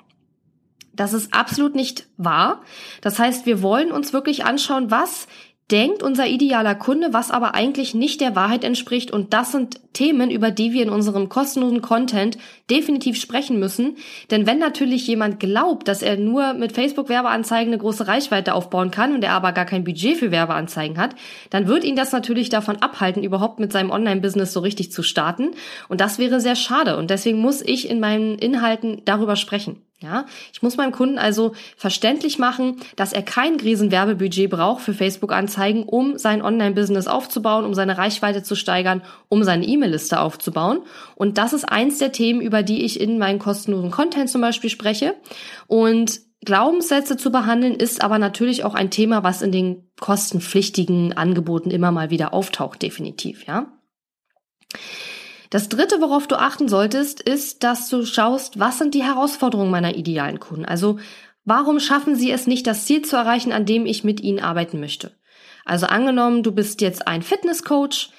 Das 0.94 1.12
ist 1.12 1.34
absolut 1.34 1.74
nicht 1.74 2.06
wahr. 2.16 2.62
Das 3.02 3.18
heißt, 3.18 3.46
wir 3.46 3.60
wollen 3.62 3.92
uns 3.92 4.12
wirklich 4.12 4.44
anschauen, 4.44 4.90
was 4.90 5.26
denkt 5.71 6.02
unser 6.02 6.26
idealer 6.26 6.75
Kunde, 6.75 7.12
was 7.12 7.30
aber 7.30 7.54
eigentlich 7.54 7.94
nicht 7.94 8.21
der 8.21 8.37
Wahrheit 8.37 8.64
entspricht. 8.64 9.11
Und 9.11 9.33
das 9.33 9.52
sind 9.52 9.80
Themen, 9.94 10.30
über 10.30 10.50
die 10.50 10.73
wir 10.73 10.83
in 10.83 10.90
unserem 10.90 11.28
kostenlosen 11.30 11.80
Content 11.80 12.37
definitiv 12.71 13.18
sprechen 13.18 13.59
müssen. 13.59 13.97
Denn 14.30 14.47
wenn 14.47 14.59
natürlich 14.59 15.06
jemand 15.06 15.40
glaubt, 15.40 15.88
dass 15.88 16.02
er 16.02 16.16
nur 16.16 16.52
mit 16.52 16.73
Facebook-Werbeanzeigen 16.73 17.73
eine 17.73 17.80
große 17.80 18.06
Reichweite 18.06 18.54
aufbauen 18.54 18.90
kann 18.90 19.14
und 19.14 19.25
er 19.25 19.33
aber 19.33 19.52
gar 19.52 19.64
kein 19.64 19.85
Budget 19.85 20.18
für 20.18 20.30
Werbeanzeigen 20.30 20.99
hat, 20.99 21.14
dann 21.49 21.66
wird 21.66 21.85
ihn 21.85 21.97
das 21.97 22.12
natürlich 22.12 22.50
davon 22.50 22.76
abhalten, 22.83 23.23
überhaupt 23.23 23.59
mit 23.59 23.73
seinem 23.73 23.90
Online-Business 23.90 24.52
so 24.52 24.61
richtig 24.61 24.92
zu 24.92 25.02
starten. 25.02 25.52
Und 25.88 26.00
das 26.00 26.18
wäre 26.18 26.40
sehr 26.40 26.56
schade. 26.56 26.99
Und 26.99 27.09
deswegen 27.09 27.38
muss 27.38 27.62
ich 27.62 27.88
in 27.88 28.00
meinen 28.00 28.38
Inhalten 28.38 29.00
darüber 29.06 29.37
sprechen. 29.37 29.80
Ja, 30.04 30.26
ich 30.52 30.62
muss 30.62 30.76
meinem 30.76 30.92
Kunden 30.92 31.16
also 31.16 31.54
verständlich 31.78 32.38
machen, 32.38 32.76
dass 32.94 33.14
er 33.14 33.23
kein 33.23 33.58
Riesenwerbebudget 33.58 34.50
braucht 34.50 34.82
für 34.82 34.92
Facebook-Anzeigen, 34.92 35.84
um 35.84 36.18
sein 36.18 36.42
Online-Business 36.42 37.06
aufzubauen, 37.06 37.64
um 37.64 37.73
seine 37.73 37.96
Reichweite 37.96 38.42
zu 38.42 38.54
steigern, 38.54 39.02
um 39.30 39.44
seine 39.44 39.64
E-Mail-Liste 39.64 40.20
aufzubauen. 40.20 40.80
Und 41.14 41.38
das 41.38 41.54
ist 41.54 41.64
eins 41.64 41.99
der 41.99 42.12
Themen, 42.12 42.42
über 42.42 42.62
die 42.62 42.84
ich 42.84 43.00
in 43.00 43.16
meinen 43.18 43.38
kostenlosen 43.38 43.90
Content 43.90 44.28
zum 44.28 44.42
Beispiel 44.42 44.68
spreche. 44.68 45.14
Und 45.68 46.20
Glaubenssätze 46.44 47.16
zu 47.16 47.32
behandeln 47.32 47.75
ist 47.75 48.04
aber 48.04 48.18
natürlich 48.18 48.64
auch 48.64 48.75
ein 48.75 48.90
Thema, 48.90 49.23
was 49.25 49.40
in 49.40 49.52
den 49.52 49.88
kostenpflichtigen 50.00 51.14
Angeboten 51.14 51.70
immer 51.70 51.92
mal 51.92 52.11
wieder 52.11 52.34
auftaucht, 52.34 52.82
definitiv, 52.82 53.46
ja. 53.46 53.73
Das 55.54 55.68
dritte, 55.68 56.00
worauf 56.00 56.26
du 56.26 56.37
achten 56.37 56.66
solltest, 56.66 57.20
ist, 57.20 57.62
dass 57.62 57.88
du 57.88 58.04
schaust, 58.04 58.58
was 58.58 58.78
sind 58.78 58.92
die 58.92 59.04
Herausforderungen 59.04 59.70
meiner 59.70 59.94
idealen 59.94 60.40
Kunden? 60.40 60.64
Also, 60.64 60.99
warum 61.44 61.78
schaffen 61.78 62.16
sie 62.16 62.32
es 62.32 62.49
nicht, 62.49 62.66
das 62.66 62.87
Ziel 62.87 63.02
zu 63.02 63.14
erreichen, 63.14 63.52
an 63.52 63.64
dem 63.64 63.87
ich 63.87 64.02
mit 64.02 64.20
ihnen 64.20 64.40
arbeiten 64.40 64.80
möchte? 64.80 65.12
Also 65.64 65.87
angenommen, 65.87 66.42
du 66.42 66.50
bist 66.50 66.80
jetzt 66.80 67.06
ein 67.06 67.23
Fitnesscoach, 67.23 68.11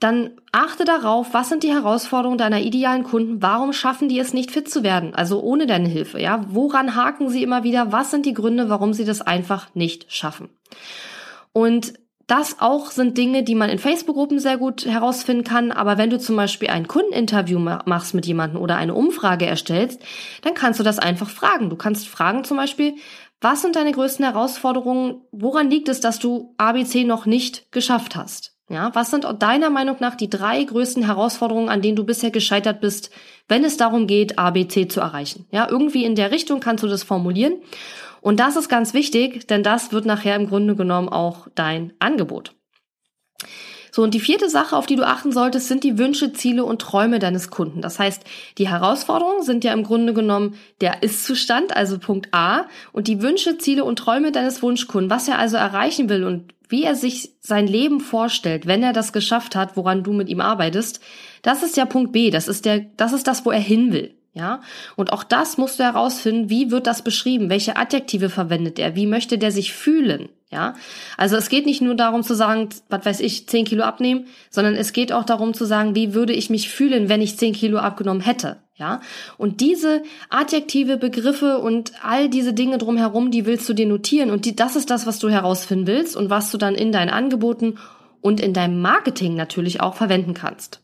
dann 0.00 0.30
achte 0.50 0.84
darauf, 0.84 1.32
was 1.32 1.50
sind 1.50 1.62
die 1.62 1.72
Herausforderungen 1.72 2.38
deiner 2.38 2.60
idealen 2.60 3.04
Kunden? 3.04 3.40
Warum 3.40 3.72
schaffen 3.72 4.08
die 4.08 4.18
es 4.18 4.34
nicht 4.34 4.50
fit 4.50 4.68
zu 4.68 4.82
werden? 4.82 5.14
Also 5.14 5.40
ohne 5.40 5.68
deine 5.68 5.88
Hilfe, 5.88 6.20
ja? 6.20 6.44
Woran 6.48 6.96
haken 6.96 7.28
sie 7.28 7.44
immer 7.44 7.62
wieder? 7.62 7.92
Was 7.92 8.10
sind 8.10 8.26
die 8.26 8.34
Gründe, 8.34 8.70
warum 8.70 8.92
sie 8.92 9.04
das 9.04 9.20
einfach 9.20 9.72
nicht 9.76 10.12
schaffen? 10.12 10.48
Und 11.52 11.92
das 12.26 12.60
auch 12.60 12.90
sind 12.90 13.18
Dinge, 13.18 13.42
die 13.42 13.54
man 13.54 13.70
in 13.70 13.78
Facebook-Gruppen 13.78 14.38
sehr 14.38 14.56
gut 14.56 14.86
herausfinden 14.86 15.44
kann. 15.44 15.72
Aber 15.72 15.98
wenn 15.98 16.10
du 16.10 16.18
zum 16.18 16.36
Beispiel 16.36 16.68
ein 16.68 16.88
Kundeninterview 16.88 17.58
machst 17.58 18.14
mit 18.14 18.26
jemandem 18.26 18.60
oder 18.60 18.76
eine 18.76 18.94
Umfrage 18.94 19.46
erstellst, 19.46 20.00
dann 20.42 20.54
kannst 20.54 20.80
du 20.80 20.84
das 20.84 20.98
einfach 20.98 21.28
fragen. 21.28 21.70
Du 21.70 21.76
kannst 21.76 22.08
fragen 22.08 22.44
zum 22.44 22.56
Beispiel, 22.56 22.94
was 23.40 23.62
sind 23.62 23.76
deine 23.76 23.92
größten 23.92 24.24
Herausforderungen? 24.24 25.22
Woran 25.32 25.68
liegt 25.68 25.88
es, 25.88 26.00
dass 26.00 26.18
du 26.18 26.54
ABC 26.58 27.04
noch 27.04 27.26
nicht 27.26 27.70
geschafft 27.72 28.14
hast? 28.14 28.52
Ja, 28.68 28.90
was 28.94 29.10
sind 29.10 29.26
deiner 29.40 29.68
Meinung 29.68 29.96
nach 30.00 30.14
die 30.14 30.30
drei 30.30 30.62
größten 30.64 31.04
Herausforderungen, 31.04 31.68
an 31.68 31.82
denen 31.82 31.96
du 31.96 32.04
bisher 32.04 32.30
gescheitert 32.30 32.80
bist, 32.80 33.10
wenn 33.48 33.64
es 33.64 33.76
darum 33.76 34.06
geht, 34.06 34.38
ABC 34.38 34.88
zu 34.88 35.00
erreichen? 35.00 35.46
Ja, 35.50 35.68
irgendwie 35.68 36.04
in 36.04 36.14
der 36.14 36.30
Richtung 36.30 36.60
kannst 36.60 36.82
du 36.82 36.88
das 36.88 37.02
formulieren. 37.02 37.56
Und 38.22 38.40
das 38.40 38.56
ist 38.56 38.68
ganz 38.68 38.94
wichtig, 38.94 39.46
denn 39.48 39.62
das 39.62 39.92
wird 39.92 40.06
nachher 40.06 40.36
im 40.36 40.48
Grunde 40.48 40.76
genommen 40.76 41.08
auch 41.08 41.48
dein 41.54 41.92
Angebot. 41.98 42.54
So, 43.90 44.02
und 44.02 44.14
die 44.14 44.20
vierte 44.20 44.48
Sache, 44.48 44.74
auf 44.74 44.86
die 44.86 44.96
du 44.96 45.06
achten 45.06 45.32
solltest, 45.32 45.68
sind 45.68 45.84
die 45.84 45.98
Wünsche, 45.98 46.32
Ziele 46.32 46.64
und 46.64 46.80
Träume 46.80 47.18
deines 47.18 47.50
Kunden. 47.50 47.82
Das 47.82 47.98
heißt, 47.98 48.22
die 48.56 48.68
Herausforderungen 48.68 49.42
sind 49.42 49.64
ja 49.64 49.72
im 49.74 49.82
Grunde 49.82 50.14
genommen 50.14 50.54
der 50.80 51.02
Ist-Zustand, 51.02 51.76
also 51.76 51.98
Punkt 51.98 52.28
A, 52.32 52.68
und 52.92 53.06
die 53.06 53.20
Wünsche, 53.20 53.58
Ziele 53.58 53.84
und 53.84 53.98
Träume 53.98 54.32
deines 54.32 54.62
Wunschkunden, 54.62 55.10
was 55.10 55.28
er 55.28 55.38
also 55.38 55.58
erreichen 55.58 56.08
will 56.08 56.24
und 56.24 56.54
wie 56.68 56.84
er 56.84 56.94
sich 56.94 57.34
sein 57.40 57.66
Leben 57.66 58.00
vorstellt, 58.00 58.66
wenn 58.66 58.82
er 58.82 58.94
das 58.94 59.12
geschafft 59.12 59.56
hat, 59.56 59.76
woran 59.76 60.04
du 60.04 60.14
mit 60.14 60.30
ihm 60.30 60.40
arbeitest, 60.40 61.00
das 61.42 61.62
ist 61.62 61.76
ja 61.76 61.84
Punkt 61.84 62.12
B, 62.12 62.30
das 62.30 62.48
ist 62.48 62.64
der, 62.64 62.80
das 62.96 63.12
ist 63.12 63.26
das, 63.26 63.44
wo 63.44 63.50
er 63.50 63.60
hin 63.60 63.92
will. 63.92 64.14
Ja, 64.34 64.62
und 64.96 65.12
auch 65.12 65.24
das 65.24 65.58
musst 65.58 65.78
du 65.78 65.84
herausfinden, 65.84 66.48
wie 66.48 66.70
wird 66.70 66.86
das 66.86 67.02
beschrieben? 67.02 67.50
Welche 67.50 67.76
Adjektive 67.76 68.30
verwendet 68.30 68.78
er? 68.78 68.96
Wie 68.96 69.06
möchte 69.06 69.36
der 69.36 69.52
sich 69.52 69.74
fühlen? 69.74 70.30
Ja, 70.50 70.74
also 71.18 71.36
es 71.36 71.48
geht 71.48 71.66
nicht 71.66 71.80
nur 71.80 71.94
darum 71.94 72.22
zu 72.22 72.34
sagen, 72.34 72.68
was 72.88 73.04
weiß 73.04 73.20
ich, 73.20 73.46
10 73.48 73.66
Kilo 73.66 73.84
abnehmen, 73.84 74.26
sondern 74.50 74.74
es 74.74 74.92
geht 74.92 75.12
auch 75.12 75.24
darum 75.24 75.52
zu 75.54 75.64
sagen, 75.66 75.94
wie 75.94 76.14
würde 76.14 76.32
ich 76.32 76.50
mich 76.50 76.70
fühlen, 76.70 77.08
wenn 77.08 77.20
ich 77.20 77.38
10 77.38 77.54
Kilo 77.54 77.78
abgenommen 77.78 78.22
hätte? 78.22 78.58
Ja, 78.74 79.00
und 79.36 79.60
diese 79.60 80.02
Adjektive, 80.30 80.96
Begriffe 80.96 81.58
und 81.58 81.92
all 82.02 82.30
diese 82.30 82.54
Dinge 82.54 82.78
drumherum, 82.78 83.30
die 83.30 83.44
willst 83.44 83.68
du 83.68 83.74
dir 83.74 83.86
notieren 83.86 84.30
und 84.30 84.46
die, 84.46 84.56
das 84.56 84.76
ist 84.76 84.90
das, 84.90 85.06
was 85.06 85.18
du 85.18 85.28
herausfinden 85.28 85.86
willst 85.86 86.16
und 86.16 86.30
was 86.30 86.50
du 86.50 86.58
dann 86.58 86.74
in 86.74 86.90
deinen 86.90 87.10
Angeboten 87.10 87.78
und 88.22 88.40
in 88.40 88.54
deinem 88.54 88.80
Marketing 88.80 89.34
natürlich 89.34 89.80
auch 89.82 89.94
verwenden 89.94 90.32
kannst. 90.32 90.80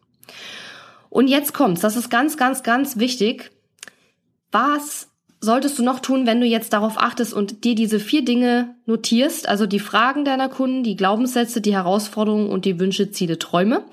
Und 1.18 1.26
jetzt 1.26 1.52
kommt's, 1.52 1.81
das 1.81 1.96
ist 1.96 2.11
ganz, 2.11 2.37
ganz, 2.37 2.62
ganz 2.62 2.96
wichtig. 2.96 3.50
Was 4.52 5.09
solltest 5.40 5.76
du 5.76 5.83
noch 5.83 5.98
tun, 5.98 6.28
wenn 6.28 6.40
du 6.40 6.46
jetzt 6.46 6.72
darauf 6.72 6.96
achtest 6.96 7.35
und 7.35 7.64
dir 7.64 7.74
diese 7.74 7.98
vier 7.98 8.24
Dinge 8.24 8.76
notierst, 8.87 9.48
also 9.48 9.66
die 9.66 9.81
Fragen 9.81 10.24
deiner 10.24 10.48
Kunden, 10.48 10.85
die 10.85 10.94
Glaubenssätze, 10.94 11.61
die 11.61 11.74
Herausforderungen 11.74 12.48
und 12.48 12.66
die 12.66 12.78
Wünsche, 12.78 13.11
Ziele, 13.11 13.37
Träume? 13.37 13.85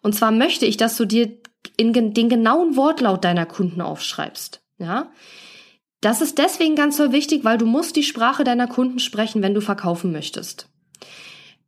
Und 0.00 0.14
zwar 0.14 0.30
möchte 0.30 0.64
ich, 0.64 0.78
dass 0.78 0.96
du 0.96 1.04
dir 1.04 1.36
in 1.76 1.92
den 1.92 2.30
genauen 2.30 2.74
Wortlaut 2.74 3.22
deiner 3.22 3.44
Kunden 3.44 3.82
aufschreibst. 3.82 4.62
Ja? 4.78 5.12
Das 6.00 6.22
ist 6.22 6.38
deswegen 6.38 6.74
ganz 6.74 6.96
so 6.96 7.12
wichtig, 7.12 7.44
weil 7.44 7.58
du 7.58 7.66
musst 7.66 7.96
die 7.96 8.02
Sprache 8.02 8.44
deiner 8.44 8.66
Kunden 8.66 8.98
sprechen, 8.98 9.42
wenn 9.42 9.52
du 9.52 9.60
verkaufen 9.60 10.10
möchtest. 10.10 10.71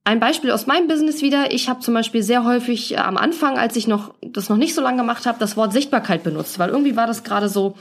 Ein 0.06 0.20
Beispiel 0.20 0.50
aus 0.50 0.66
meinem 0.66 0.86
Business 0.86 1.22
wieder. 1.22 1.50
Ich 1.52 1.70
habe 1.70 1.80
zum 1.80 1.94
Beispiel 1.94 2.22
sehr 2.22 2.44
häufig 2.44 2.92
äh, 2.92 2.96
am 2.96 3.16
Anfang, 3.16 3.56
als 3.56 3.74
ich 3.74 3.86
noch 3.86 4.14
das 4.20 4.50
noch 4.50 4.58
nicht 4.58 4.74
so 4.74 4.82
lange 4.82 4.98
gemacht 4.98 5.24
habe, 5.24 5.38
das 5.38 5.56
Wort 5.56 5.72
Sichtbarkeit 5.72 6.22
benutzt, 6.22 6.58
weil 6.58 6.68
irgendwie 6.68 6.94
war 6.94 7.06
das 7.06 7.24
gerade 7.24 7.48
so 7.48 7.74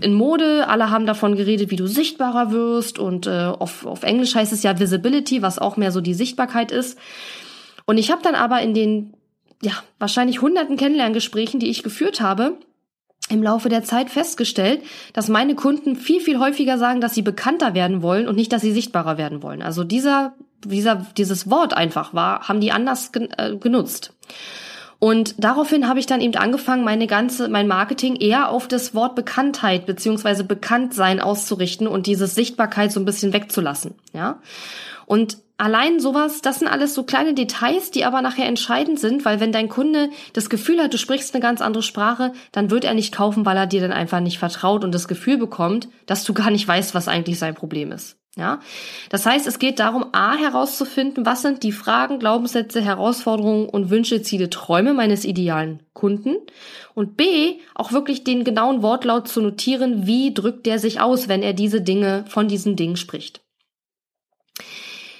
in 0.00 0.14
Mode. 0.14 0.66
Alle 0.66 0.90
haben 0.90 1.06
davon 1.06 1.36
geredet, 1.36 1.70
wie 1.70 1.76
du 1.76 1.86
sichtbarer 1.86 2.50
wirst 2.50 2.98
und 2.98 3.28
äh, 3.28 3.44
auf, 3.46 3.86
auf 3.86 4.02
Englisch 4.02 4.34
heißt 4.34 4.52
es 4.52 4.64
ja 4.64 4.80
Visibility, 4.80 5.42
was 5.42 5.60
auch 5.60 5.76
mehr 5.76 5.92
so 5.92 6.00
die 6.00 6.14
Sichtbarkeit 6.14 6.72
ist. 6.72 6.98
Und 7.86 7.98
ich 7.98 8.10
habe 8.10 8.22
dann 8.22 8.34
aber 8.34 8.60
in 8.60 8.74
den 8.74 9.14
ja 9.62 9.72
wahrscheinlich 10.00 10.42
hunderten 10.42 10.76
Kennenlerngesprächen, 10.76 11.60
die 11.60 11.70
ich 11.70 11.84
geführt 11.84 12.20
habe, 12.20 12.58
im 13.30 13.44
Laufe 13.44 13.68
der 13.68 13.84
Zeit 13.84 14.10
festgestellt, 14.10 14.82
dass 15.12 15.28
meine 15.28 15.54
Kunden 15.54 15.94
viel, 15.94 16.20
viel 16.20 16.40
häufiger 16.40 16.78
sagen, 16.78 17.00
dass 17.00 17.14
sie 17.14 17.22
bekannter 17.22 17.74
werden 17.74 18.02
wollen 18.02 18.26
und 18.26 18.34
nicht, 18.34 18.52
dass 18.52 18.62
sie 18.62 18.72
sichtbarer 18.72 19.18
werden 19.18 19.42
wollen. 19.42 19.62
Also 19.62 19.84
dieser 19.84 20.34
dieser, 20.66 21.06
dieses 21.16 21.50
Wort 21.50 21.74
einfach 21.74 22.14
war, 22.14 22.48
haben 22.48 22.60
die 22.60 22.72
anders 22.72 23.12
gen, 23.12 23.28
äh, 23.36 23.56
genutzt. 23.56 24.12
Und 24.98 25.34
daraufhin 25.42 25.86
habe 25.88 25.98
ich 25.98 26.06
dann 26.06 26.20
eben 26.20 26.34
angefangen, 26.36 26.84
meine 26.84 27.06
ganze, 27.06 27.48
mein 27.48 27.68
Marketing 27.68 28.16
eher 28.16 28.48
auf 28.48 28.68
das 28.68 28.94
Wort 28.94 29.14
Bekanntheit 29.14 29.86
beziehungsweise 29.86 30.44
Bekanntsein 30.44 31.20
auszurichten 31.20 31.86
und 31.86 32.06
diese 32.06 32.26
Sichtbarkeit 32.26 32.90
so 32.90 33.00
ein 33.00 33.04
bisschen 33.04 33.32
wegzulassen, 33.32 33.94
ja. 34.12 34.40
Und 35.06 35.36
allein 35.58 36.00
sowas, 36.00 36.40
das 36.40 36.60
sind 36.60 36.68
alles 36.68 36.94
so 36.94 37.02
kleine 37.02 37.34
Details, 37.34 37.90
die 37.90 38.04
aber 38.04 38.22
nachher 38.22 38.46
entscheidend 38.46 38.98
sind, 38.98 39.24
weil 39.24 39.40
wenn 39.40 39.52
dein 39.52 39.68
Kunde 39.68 40.10
das 40.32 40.48
Gefühl 40.48 40.80
hat, 40.82 40.94
du 40.94 40.98
sprichst 40.98 41.34
eine 41.34 41.42
ganz 41.42 41.60
andere 41.60 41.82
Sprache, 41.82 42.32
dann 42.52 42.70
wird 42.70 42.84
er 42.84 42.94
nicht 42.94 43.14
kaufen, 43.14 43.44
weil 43.44 43.56
er 43.56 43.66
dir 43.66 43.80
dann 43.80 43.92
einfach 43.92 44.20
nicht 44.20 44.38
vertraut 44.38 44.84
und 44.84 44.94
das 44.94 45.08
Gefühl 45.08 45.36
bekommt, 45.36 45.88
dass 46.06 46.24
du 46.24 46.32
gar 46.32 46.50
nicht 46.50 46.66
weißt, 46.66 46.94
was 46.94 47.08
eigentlich 47.08 47.38
sein 47.38 47.54
Problem 47.54 47.92
ist. 47.92 48.16
Ja, 48.36 48.58
das 49.10 49.26
heißt, 49.26 49.46
es 49.46 49.60
geht 49.60 49.78
darum, 49.78 50.06
a 50.10 50.34
herauszufinden, 50.34 51.24
was 51.24 51.42
sind 51.42 51.62
die 51.62 51.70
Fragen, 51.70 52.18
Glaubenssätze, 52.18 52.80
Herausforderungen 52.80 53.68
und 53.68 53.90
Wünsche, 53.90 54.22
Ziele, 54.22 54.50
Träume 54.50 54.92
meines 54.92 55.24
idealen 55.24 55.84
Kunden 55.92 56.38
und 56.94 57.16
b 57.16 57.60
auch 57.76 57.92
wirklich 57.92 58.24
den 58.24 58.42
genauen 58.42 58.82
Wortlaut 58.82 59.28
zu 59.28 59.40
notieren, 59.40 60.08
wie 60.08 60.34
drückt 60.34 60.66
der 60.66 60.80
sich 60.80 61.00
aus, 61.00 61.28
wenn 61.28 61.44
er 61.44 61.52
diese 61.52 61.80
Dinge 61.80 62.24
von 62.26 62.48
diesen 62.48 62.74
Dingen 62.74 62.96
spricht. 62.96 63.40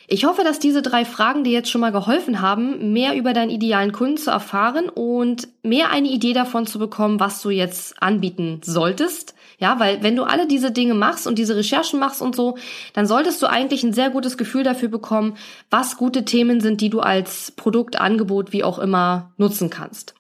Ich 0.09 0.24
hoffe, 0.24 0.42
dass 0.42 0.59
diese 0.59 0.83
drei 0.83 1.05
Fragen 1.05 1.44
dir 1.44 1.53
jetzt 1.53 1.70
schon 1.70 1.81
mal 1.81 1.92
geholfen 1.92 2.40
haben, 2.40 2.92
mehr 2.92 3.14
über 3.14 3.33
deinen 3.33 3.50
idealen 3.50 3.92
Kunden 3.92 4.16
zu 4.16 4.31
erfahren 4.33 4.88
und 4.88 5.48
mehr 5.62 5.90
eine 5.90 6.09
Idee 6.09 6.33
davon 6.33 6.66
zu 6.66 6.81
bekommen, 6.81 7.20
was 7.20 7.40
du 7.42 7.50
jetzt 7.50 8.03
anbieten 8.03 8.61
solltest 8.64 9.34
ja, 9.59 9.79
weil 9.79 10.03
wenn 10.03 10.17
du 10.17 10.25
alle 10.25 10.47
diese 10.47 10.71
Dinge 10.71 10.95
machst 10.95 11.27
und 11.27 11.38
diese 11.38 11.57
Recherchen 11.57 11.99
machst 12.01 12.23
und 12.23 12.35
so, 12.35 12.57
dann 12.93 13.07
solltest 13.07 13.43
du 13.43 13.47
eigentlich 13.47 13.83
ein 13.83 13.93
sehr 13.93 14.11
gutes 14.11 14.37
Gefühl 14.37 14.64
dafür 14.64 14.88
bekommen, 14.88 15.37
was 15.71 15.97
gute 15.97 16.25
Themen 16.25 16.61
sind, 16.61 16.81
die 16.81 16.90
du 16.90 17.01
als 17.01 17.53
Produkt, 17.53 18.01
Angebot, 18.01 18.53
wie 18.53 18.64
auch 18.64 18.79
immer 18.79 19.33
nutzen 19.37 19.71
kannst. 19.71 20.14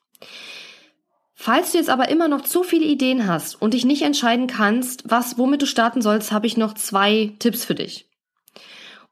Falls 1.34 1.72
du 1.72 1.78
jetzt 1.78 1.90
aber 1.90 2.08
immer 2.08 2.28
noch 2.28 2.40
zu 2.40 2.62
viele 2.62 2.86
Ideen 2.86 3.26
hast 3.26 3.60
und 3.60 3.74
dich 3.74 3.84
nicht 3.84 4.02
entscheiden 4.02 4.46
kannst, 4.46 5.04
was, 5.10 5.36
womit 5.36 5.60
du 5.60 5.66
starten 5.66 6.00
sollst, 6.00 6.32
habe 6.32 6.46
ich 6.46 6.56
noch 6.56 6.74
zwei 6.74 7.34
Tipps 7.38 7.64
für 7.64 7.74
dich. 7.74 8.08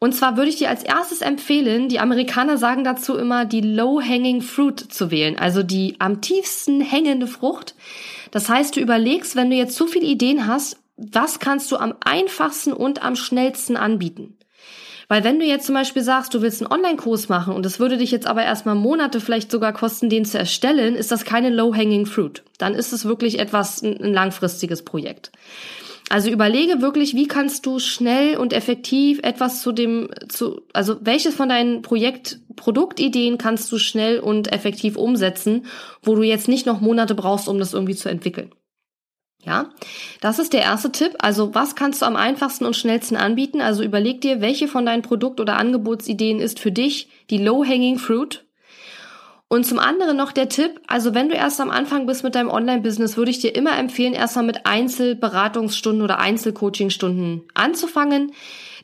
Und 0.03 0.17
zwar 0.17 0.37
würde 0.37 0.49
ich 0.49 0.57
dir 0.57 0.69
als 0.69 0.83
erstes 0.83 1.21
empfehlen, 1.21 1.89
die 1.89 2.01
Amerikaner 2.01 2.59
sagen 2.59 2.83
dazu 2.83 3.17
immer, 3.17 3.45
die 3.45 3.61
low-hanging 3.61 4.43
fruit 4.43 4.81
zu 4.81 5.13
wählen, 5.13 5.39
also 5.39 5.63
die 5.63 5.95
am 6.01 6.21
tiefsten 6.21 6.81
hängende 6.81 7.29
Frucht. 7.29 7.77
Das 8.33 8.49
heißt, 8.49 8.75
du 8.75 8.81
überlegst, 8.81 9.37
wenn 9.37 9.49
du 9.49 9.55
jetzt 9.55 9.77
zu 9.77 9.87
viele 9.87 10.07
Ideen 10.07 10.49
hast, 10.49 10.77
was 10.97 11.39
kannst 11.39 11.71
du 11.71 11.77
am 11.77 11.95
einfachsten 12.05 12.73
und 12.73 13.05
am 13.05 13.15
schnellsten 13.15 13.77
anbieten? 13.77 14.37
Weil 15.07 15.23
wenn 15.23 15.39
du 15.39 15.47
jetzt 15.47 15.67
zum 15.67 15.77
Beispiel 15.77 16.03
sagst, 16.03 16.35
du 16.35 16.43
willst 16.43 16.61
einen 16.61 16.73
Online-Kurs 16.73 17.29
machen 17.29 17.55
und 17.55 17.65
es 17.65 17.79
würde 17.79 17.97
dich 17.97 18.11
jetzt 18.11 18.27
aber 18.27 18.43
erstmal 18.43 18.75
Monate 18.75 19.21
vielleicht 19.21 19.53
sogar 19.53 19.73
kosten, 19.73 20.11
den 20.11 20.25
zu 20.25 20.37
erstellen, 20.37 20.97
ist 20.97 21.13
das 21.13 21.25
keine 21.25 21.51
low-hanging 21.51 22.07
fruit. 22.07 22.43
Dann 22.59 22.75
ist 22.75 22.93
es 22.93 23.05
wirklich 23.05 23.39
etwas, 23.39 23.83
ein, 23.83 24.03
ein 24.03 24.13
langfristiges 24.13 24.85
Projekt. 24.85 25.31
Also 26.13 26.29
überlege 26.29 26.83
wirklich, 26.83 27.15
wie 27.15 27.27
kannst 27.27 27.65
du 27.65 27.79
schnell 27.79 28.37
und 28.37 28.53
effektiv 28.53 29.21
etwas 29.23 29.63
zu 29.63 29.73
dem, 29.73 30.11
zu, 30.29 30.61
also 30.75 30.99
welches 31.01 31.35
von 31.35 31.49
deinen 31.49 31.81
Projekt, 31.81 32.39
Produktideen 32.55 33.39
kannst 33.39 33.73
du 33.73 33.79
schnell 33.79 34.21
und 34.21 34.53
effektiv 34.53 34.99
umsetzen, 34.99 35.65
wo 36.03 36.15
du 36.15 36.23
jetzt 36.23 36.49
nicht 36.49 36.67
noch 36.67 36.83
Monate 36.83 37.15
brauchst, 37.15 37.49
um 37.49 37.59
das 37.59 37.73
irgendwie 37.73 37.95
zu 37.95 38.11
entwickeln. 38.11 38.55
Ja, 39.43 39.71
das 40.21 40.39
ist 40.39 40.53
der 40.53 40.61
erste 40.61 40.93
Tipp. 40.93 41.15
Also 41.19 41.55
was 41.55 41.77
kannst 41.77 42.03
du 42.03 42.07
am 42.07 42.17
einfachsten 42.17 42.67
und 42.67 42.77
schnellsten 42.77 43.17
anbieten? 43.17 43.63
Also 43.63 43.83
überleg 43.83 44.21
dir, 44.21 44.43
welche 44.43 44.69
von 44.69 44.85
deinen 44.85 45.01
Produkt- 45.01 45.41
oder 45.41 45.57
Angebotsideen 45.57 46.41
ist 46.41 46.61
für 46.61 46.73
dich 46.73 47.09
die 47.31 47.39
low-hanging 47.39 47.99
fruit 47.99 48.45
und 49.53 49.67
zum 49.67 49.79
anderen 49.79 50.17
noch 50.17 50.33
der 50.33 50.49
Tipp, 50.49 50.81
also 50.87 51.13
wenn 51.13 51.29
du 51.29 51.35
erst 51.35 51.61
am 51.61 51.69
Anfang 51.69 52.07
bist 52.07 52.25
mit 52.25 52.35
deinem 52.35 52.49
Online-Business, 52.49 53.19
würde 53.19 53.31
ich 53.31 53.41
dir 53.41 53.55
immer 53.55 53.77
empfehlen, 53.79 54.15
erstmal 54.15 54.47
mit 54.47 54.65
Einzelberatungsstunden 54.65 56.01
oder 56.01 56.19
Einzelcoachingstunden 56.19 57.43
anzufangen. 57.53 58.33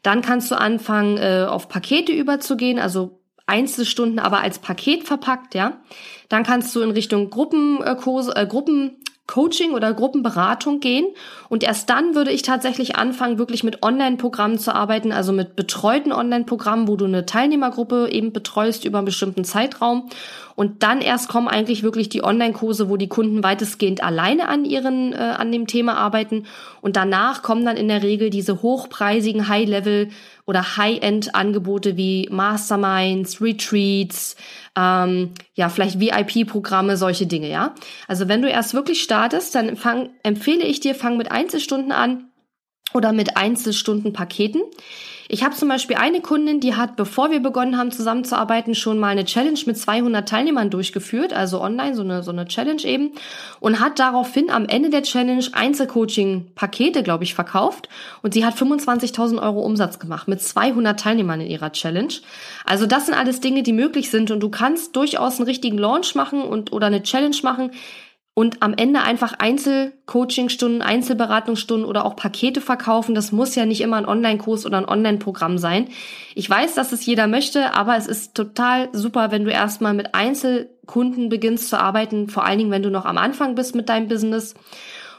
Dann 0.02 0.20
kannst 0.20 0.50
du 0.50 0.56
anfangen, 0.56 1.16
äh, 1.16 1.46
auf 1.48 1.70
Pakete 1.70 2.12
überzugehen, 2.12 2.78
also 2.78 3.18
Einzelstunden, 3.46 4.18
aber 4.18 4.42
als 4.42 4.58
Paket 4.58 5.04
verpackt, 5.04 5.54
ja. 5.54 5.80
Dann 6.28 6.42
kannst 6.42 6.76
du 6.76 6.82
in 6.82 6.90
Richtung 6.90 7.30
Gruppenkurse, 7.30 8.36
äh, 8.36 8.46
Gruppen 8.46 8.98
Coaching 9.28 9.74
oder 9.74 9.94
Gruppenberatung 9.94 10.80
gehen. 10.80 11.06
Und 11.48 11.62
erst 11.62 11.88
dann 11.90 12.16
würde 12.16 12.32
ich 12.32 12.42
tatsächlich 12.42 12.96
anfangen, 12.96 13.38
wirklich 13.38 13.62
mit 13.62 13.84
Online-Programmen 13.84 14.58
zu 14.58 14.74
arbeiten, 14.74 15.12
also 15.12 15.32
mit 15.32 15.54
betreuten 15.54 16.12
Online-Programmen, 16.12 16.88
wo 16.88 16.96
du 16.96 17.04
eine 17.04 17.26
Teilnehmergruppe 17.26 18.08
eben 18.10 18.32
betreust 18.32 18.84
über 18.84 18.98
einen 18.98 19.04
bestimmten 19.04 19.44
Zeitraum. 19.44 20.08
Und 20.58 20.82
dann 20.82 21.00
erst 21.00 21.28
kommen 21.28 21.46
eigentlich 21.46 21.84
wirklich 21.84 22.08
die 22.08 22.24
Online-Kurse, 22.24 22.88
wo 22.88 22.96
die 22.96 23.06
Kunden 23.06 23.44
weitestgehend 23.44 24.02
alleine 24.02 24.48
an 24.48 24.64
ihren, 24.64 25.12
äh, 25.12 25.16
an 25.18 25.52
dem 25.52 25.68
Thema 25.68 25.96
arbeiten. 25.96 26.46
Und 26.80 26.96
danach 26.96 27.42
kommen 27.44 27.64
dann 27.64 27.76
in 27.76 27.86
der 27.86 28.02
Regel 28.02 28.28
diese 28.28 28.60
hochpreisigen 28.60 29.46
High-Level 29.46 30.08
oder 30.46 30.76
High-End-Angebote 30.76 31.96
wie 31.96 32.28
Masterminds, 32.32 33.40
Retreats, 33.40 34.34
ähm, 34.76 35.30
ja, 35.54 35.68
vielleicht 35.68 36.00
VIP-Programme, 36.00 36.96
solche 36.96 37.28
Dinge, 37.28 37.48
ja. 37.48 37.76
Also 38.08 38.26
wenn 38.26 38.42
du 38.42 38.48
erst 38.48 38.74
wirklich 38.74 39.00
startest, 39.00 39.54
dann 39.54 39.76
fang, 39.76 40.10
empfehle 40.24 40.64
ich 40.64 40.80
dir, 40.80 40.96
fang 40.96 41.18
mit 41.18 41.30
Einzelstunden 41.30 41.92
an 41.92 42.32
oder 42.94 43.12
mit 43.12 43.36
Einzelstundenpaketen. 43.36 44.62
Ich 45.30 45.44
habe 45.44 45.54
zum 45.54 45.68
Beispiel 45.68 45.96
eine 45.96 46.22
Kundin, 46.22 46.58
die 46.58 46.74
hat, 46.74 46.96
bevor 46.96 47.30
wir 47.30 47.40
begonnen 47.40 47.76
haben 47.76 47.90
zusammenzuarbeiten, 47.90 48.74
schon 48.74 48.98
mal 48.98 49.08
eine 49.08 49.26
Challenge 49.26 49.60
mit 49.66 49.76
200 49.76 50.26
Teilnehmern 50.26 50.70
durchgeführt, 50.70 51.34
also 51.34 51.60
online, 51.60 51.94
so 51.94 52.00
eine, 52.00 52.22
so 52.22 52.30
eine 52.30 52.46
Challenge 52.46 52.82
eben, 52.82 53.12
und 53.60 53.78
hat 53.78 53.98
daraufhin 53.98 54.48
am 54.48 54.64
Ende 54.64 54.88
der 54.88 55.02
Challenge 55.02 55.44
Einzelcoaching-Pakete, 55.52 57.02
glaube 57.02 57.24
ich, 57.24 57.34
verkauft. 57.34 57.90
Und 58.22 58.32
sie 58.32 58.46
hat 58.46 58.54
25.000 58.54 59.42
Euro 59.42 59.60
Umsatz 59.60 59.98
gemacht 59.98 60.28
mit 60.28 60.40
200 60.40 60.98
Teilnehmern 60.98 61.42
in 61.42 61.48
ihrer 61.48 61.72
Challenge. 61.72 62.14
Also 62.64 62.86
das 62.86 63.04
sind 63.04 63.14
alles 63.14 63.40
Dinge, 63.40 63.62
die 63.62 63.74
möglich 63.74 64.10
sind 64.10 64.30
und 64.30 64.40
du 64.40 64.48
kannst 64.48 64.96
durchaus 64.96 65.38
einen 65.38 65.46
richtigen 65.46 65.76
Launch 65.76 66.14
machen 66.14 66.40
und 66.40 66.72
oder 66.72 66.86
eine 66.86 67.02
Challenge 67.02 67.36
machen, 67.42 67.72
und 68.38 68.62
am 68.62 68.72
Ende 68.72 69.00
einfach 69.00 69.32
Einzelcoachingstunden, 69.32 70.80
Einzelberatungsstunden 70.80 71.84
oder 71.84 72.04
auch 72.04 72.14
Pakete 72.14 72.60
verkaufen. 72.60 73.16
Das 73.16 73.32
muss 73.32 73.56
ja 73.56 73.66
nicht 73.66 73.80
immer 73.80 73.96
ein 73.96 74.06
Online-Kurs 74.06 74.64
oder 74.64 74.78
ein 74.78 74.88
Online-Programm 74.88 75.58
sein. 75.58 75.88
Ich 76.36 76.48
weiß, 76.48 76.76
dass 76.76 76.92
es 76.92 77.04
jeder 77.04 77.26
möchte, 77.26 77.74
aber 77.74 77.96
es 77.96 78.06
ist 78.06 78.36
total 78.36 78.90
super, 78.92 79.32
wenn 79.32 79.44
du 79.44 79.50
erstmal 79.50 79.92
mit 79.92 80.14
Einzelkunden 80.14 81.30
beginnst 81.30 81.68
zu 81.68 81.80
arbeiten, 81.80 82.28
vor 82.28 82.44
allen 82.44 82.58
Dingen, 82.58 82.70
wenn 82.70 82.84
du 82.84 82.90
noch 82.90 83.06
am 83.06 83.18
Anfang 83.18 83.56
bist 83.56 83.74
mit 83.74 83.88
deinem 83.88 84.06
Business. 84.06 84.54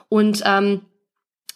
Und 0.08 0.42
ähm, 0.46 0.80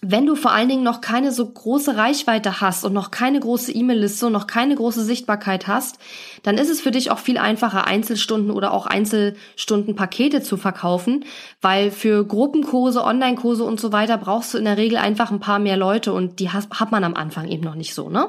wenn 0.05 0.25
du 0.25 0.35
vor 0.35 0.51
allen 0.51 0.67
Dingen 0.67 0.83
noch 0.83 0.99
keine 0.99 1.31
so 1.31 1.49
große 1.49 1.95
Reichweite 1.95 2.59
hast 2.59 2.83
und 2.83 2.91
noch 2.91 3.09
keine 3.09 3.39
große 3.39 3.71
E-Mail-Liste 3.71 4.27
und 4.27 4.33
noch 4.33 4.47
keine 4.47 4.75
große 4.75 5.01
Sichtbarkeit 5.01 5.67
hast, 5.67 5.97
dann 6.43 6.57
ist 6.57 6.69
es 6.69 6.81
für 6.81 6.91
dich 6.91 7.09
auch 7.09 7.19
viel 7.19 7.37
einfacher, 7.37 7.87
Einzelstunden 7.87 8.51
oder 8.51 8.73
auch 8.73 8.85
Einzelstundenpakete 8.85 10.41
zu 10.41 10.57
verkaufen, 10.57 11.23
weil 11.61 11.89
für 11.89 12.25
Gruppenkurse, 12.25 13.01
Online-Kurse 13.01 13.63
und 13.63 13.79
so 13.79 13.93
weiter 13.93 14.17
brauchst 14.17 14.53
du 14.53 14.57
in 14.57 14.65
der 14.65 14.77
Regel 14.77 14.97
einfach 14.97 15.31
ein 15.31 15.39
paar 15.39 15.59
mehr 15.59 15.77
Leute 15.77 16.11
und 16.11 16.39
die 16.39 16.49
hat 16.49 16.91
man 16.91 17.05
am 17.05 17.15
Anfang 17.15 17.47
eben 17.47 17.63
noch 17.63 17.75
nicht 17.75 17.93
so, 17.93 18.09
ne? 18.09 18.27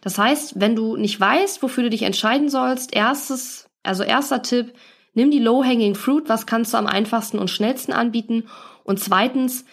Das 0.00 0.16
heißt, 0.16 0.60
wenn 0.60 0.76
du 0.76 0.96
nicht 0.96 1.18
weißt, 1.18 1.60
wofür 1.64 1.82
du 1.82 1.90
dich 1.90 2.02
entscheiden 2.02 2.48
sollst, 2.48 2.94
erstes, 2.94 3.68
also 3.82 4.04
erster 4.04 4.42
Tipp, 4.42 4.72
nimm 5.14 5.32
die 5.32 5.40
low-hanging 5.40 5.96
fruit, 5.96 6.28
was 6.28 6.46
kannst 6.46 6.72
du 6.72 6.78
am 6.78 6.86
einfachsten 6.86 7.40
und 7.40 7.50
schnellsten 7.50 7.92
anbieten 7.92 8.44
und 8.84 9.00
zweitens, 9.00 9.64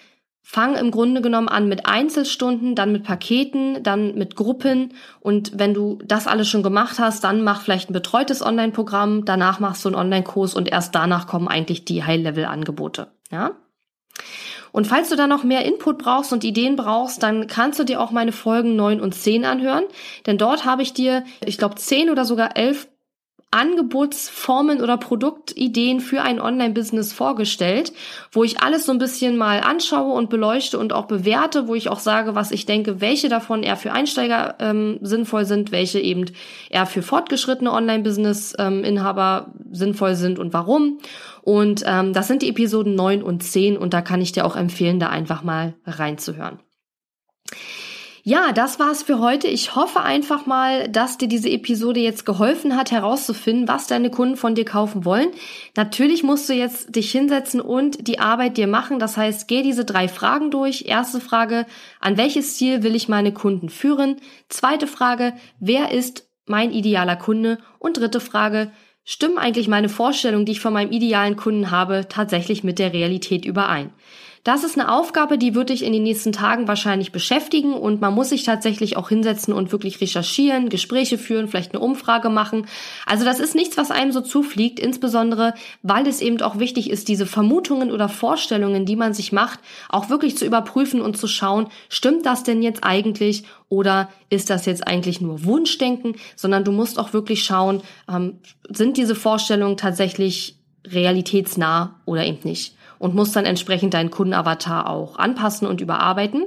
Fang 0.48 0.76
im 0.76 0.92
Grunde 0.92 1.22
genommen 1.22 1.50
an 1.50 1.68
mit 1.68 1.88
Einzelstunden, 1.88 2.76
dann 2.76 2.92
mit 2.92 3.04
Paketen, 3.04 3.82
dann 3.82 4.14
mit 4.14 4.36
Gruppen 4.36 4.94
und 5.20 5.58
wenn 5.58 5.74
du 5.74 5.98
das 6.06 6.28
alles 6.28 6.48
schon 6.48 6.62
gemacht 6.62 7.00
hast, 7.00 7.24
dann 7.24 7.42
mach 7.42 7.62
vielleicht 7.62 7.90
ein 7.90 7.94
betreutes 7.94 8.44
Online-Programm, 8.44 9.26
danach 9.26 9.60
machst 9.60 9.84
du 9.84 9.90
einen 9.90 9.96
Online-Kurs 9.96 10.54
und 10.54 10.72
erst 10.72 10.94
danach 10.94 11.26
kommen 11.26 11.48
eigentlich 11.48 11.84
die 11.84 12.04
High-Level-Angebote, 12.04 13.08
ja? 13.32 13.54
Und 14.72 14.86
falls 14.86 15.10
du 15.10 15.16
da 15.16 15.26
noch 15.26 15.44
mehr 15.44 15.66
Input 15.66 15.98
brauchst 15.98 16.32
und 16.32 16.44
Ideen 16.44 16.76
brauchst, 16.76 17.24
dann 17.24 17.48
kannst 17.48 17.80
du 17.80 17.84
dir 17.84 18.00
auch 18.00 18.12
meine 18.12 18.32
Folgen 18.32 18.76
9 18.76 19.02
und 19.02 19.16
10 19.16 19.46
anhören, 19.46 19.86
denn 20.28 20.38
dort 20.38 20.64
habe 20.64 20.84
ich 20.84 20.94
dir, 20.94 21.24
ich 21.44 21.58
glaube, 21.58 21.76
10 21.76 22.12
oder 22.12 22.24
sogar 22.24 22.56
11 22.56 22.88
Angebotsformen 23.52 24.82
oder 24.82 24.98
Produktideen 24.98 26.02
für 26.02 26.22
ein 26.22 26.42
Online-Business 26.42 27.14
vorgestellt, 27.14 27.94
wo 28.32 28.44
ich 28.44 28.62
alles 28.62 28.86
so 28.86 28.92
ein 28.92 28.98
bisschen 28.98 29.38
mal 29.38 29.62
anschaue 29.62 30.14
und 30.14 30.30
beleuchte 30.30 30.78
und 30.78 30.92
auch 30.92 31.06
bewerte, 31.06 31.68
wo 31.68 31.76
ich 31.76 31.88
auch 31.88 32.00
sage, 32.00 32.36
was 32.36 32.52
ich 32.52 32.66
denke, 32.66 33.00
welche 33.00 33.30
davon 33.30 33.64
eher 33.64 33.78
für 33.78 33.94
Einsteiger 33.94 34.56
ähm, 34.60 35.00
sinnvoll 35.02 35.46
sind, 35.46 35.72
welche 35.72 36.00
eben 36.00 36.26
eher 36.70 36.86
für 36.86 37.02
fortgeschrittene 37.02 37.72
Online-Business-Inhaber 37.72 39.48
ähm, 39.48 39.74
sinnvoll 39.74 40.16
sind 40.16 40.38
und 40.38 40.52
warum. 40.52 41.00
Und 41.42 41.84
ähm, 41.86 42.12
das 42.12 42.28
sind 42.28 42.42
die 42.42 42.50
Episoden 42.50 42.96
9 42.96 43.24
und 43.24 43.42
10 43.42 43.78
und 43.78 43.94
da 43.94 44.02
kann 44.02 44.22
ich 44.22 44.34
dir 44.34 44.46
auch 44.46 44.58
empfehlen, 44.58 45.00
da 45.00 45.10
einfach 45.10 45.44
mal 45.44 45.76
reinzuhören. 45.86 46.60
Ja, 48.28 48.54
das 48.54 48.80
war's 48.80 49.04
für 49.04 49.20
heute. 49.20 49.48
Ich 49.48 49.76
hoffe 49.76 50.02
einfach 50.02 50.48
mal, 50.48 50.90
dass 50.90 51.20
dir 51.20 51.28
diese 51.28 51.48
Episode 51.48 52.00
jetzt 52.00 52.26
geholfen 52.26 52.76
hat, 52.76 52.90
herauszufinden, 52.90 53.68
was 53.68 53.86
deine 53.86 54.10
Kunden 54.10 54.36
von 54.36 54.56
dir 54.56 54.66
kaufen 54.66 55.06
wollen. 55.06 55.28
Natürlich 55.78 56.24
musst 56.24 56.50
du 56.50 56.54
jetzt 56.54 56.96
dich 56.96 57.12
hinsetzen 57.12 57.62
und 57.62 58.08
die 58.08 58.18
Arbeit 58.18 58.58
dir 58.58 58.66
machen. 58.66 58.98
Das 58.98 59.16
heißt, 59.16 59.48
geh 59.48 59.62
diese 59.62 59.86
drei 59.86 60.08
Fragen 60.08 60.50
durch. 60.50 60.86
Erste 60.88 61.20
Frage, 61.20 61.68
an 62.00 62.18
welches 62.18 62.58
Ziel 62.58 62.82
will 62.82 62.96
ich 62.96 63.08
meine 63.08 63.32
Kunden 63.32 63.70
führen? 63.70 64.16
Zweite 64.50 64.88
Frage, 64.88 65.34
wer 65.60 65.92
ist 65.92 66.28
mein 66.48 66.72
idealer 66.72 67.18
Kunde? 67.18 67.60
Und 67.78 67.98
dritte 67.98 68.20
Frage, 68.20 68.72
stimmen 69.04 69.38
eigentlich 69.38 69.68
meine 69.68 69.88
Vorstellungen, 69.88 70.48
die 70.48 70.54
ich 70.54 70.62
von 70.62 70.74
meinem 70.74 70.92
idealen 70.92 71.36
Kunden 71.36 71.70
habe, 71.70 72.08
tatsächlich 72.10 72.64
mit 72.64 72.80
der 72.80 72.92
Realität 72.92 73.46
überein? 73.46 73.94
Das 74.46 74.64
ist 74.64 74.78
eine 74.78 74.94
Aufgabe, 74.94 75.40
die 75.40 75.56
wird 75.56 75.72
dich 75.72 75.84
in 75.84 75.92
den 75.92 76.04
nächsten 76.04 76.32
Tagen 76.32 76.68
wahrscheinlich 76.68 77.12
beschäftigen 77.12 77.74
und 77.74 78.00
man 78.00 78.14
muss 78.14 78.30
sich 78.30 78.44
tatsächlich 78.44 78.96
auch 78.96 79.10
hinsetzen 79.10 79.56
und 79.56 79.72
wirklich 79.72 80.00
recherchieren, 80.00 80.70
Gespräche 80.70 81.18
führen, 81.18 81.48
vielleicht 81.48 81.74
eine 81.74 81.84
Umfrage 81.84 82.30
machen. 82.30 82.68
Also 83.08 83.26
das 83.26 83.40
ist 83.40 83.56
nichts, 83.56 83.76
was 83.76 83.90
einem 83.90 84.12
so 84.12 84.22
zufliegt, 84.22 84.80
insbesondere 84.80 85.56
weil 85.82 86.06
es 86.06 86.22
eben 86.22 86.40
auch 86.44 86.60
wichtig 86.60 86.92
ist, 86.92 87.08
diese 87.08 87.26
Vermutungen 87.26 87.92
oder 87.92 88.08
Vorstellungen, 88.08 88.86
die 88.86 88.96
man 88.96 89.16
sich 89.16 89.32
macht, 89.32 89.60
auch 89.90 90.12
wirklich 90.12 90.38
zu 90.38 90.46
überprüfen 90.46 91.02
und 91.02 91.18
zu 91.18 91.28
schauen, 91.28 91.66
stimmt 91.90 92.28
das 92.28 92.44
denn 92.44 92.62
jetzt 92.62 92.84
eigentlich 92.84 93.46
oder 93.68 94.10
ist 94.30 94.52
das 94.52 94.68
jetzt 94.68 94.86
eigentlich 94.86 95.22
nur 95.22 95.44
Wunschdenken, 95.44 96.18
sondern 96.36 96.64
du 96.64 96.72
musst 96.72 97.00
auch 97.00 97.14
wirklich 97.14 97.44
schauen, 97.44 97.82
ähm, 98.08 98.38
sind 98.70 98.98
diese 98.98 99.16
Vorstellungen 99.16 99.76
tatsächlich 99.76 100.60
realitätsnah 100.86 102.00
oder 102.06 102.24
eben 102.24 102.42
nicht 102.44 102.75
und 103.00 103.16
musst 103.16 103.36
dann 103.36 103.46
entsprechend 103.46 103.94
deinen 103.94 104.12
Kundenavatar 104.12 104.90
auch 104.90 105.18
anpassen 105.18 105.68
und 105.68 105.82
überarbeiten. 105.82 106.46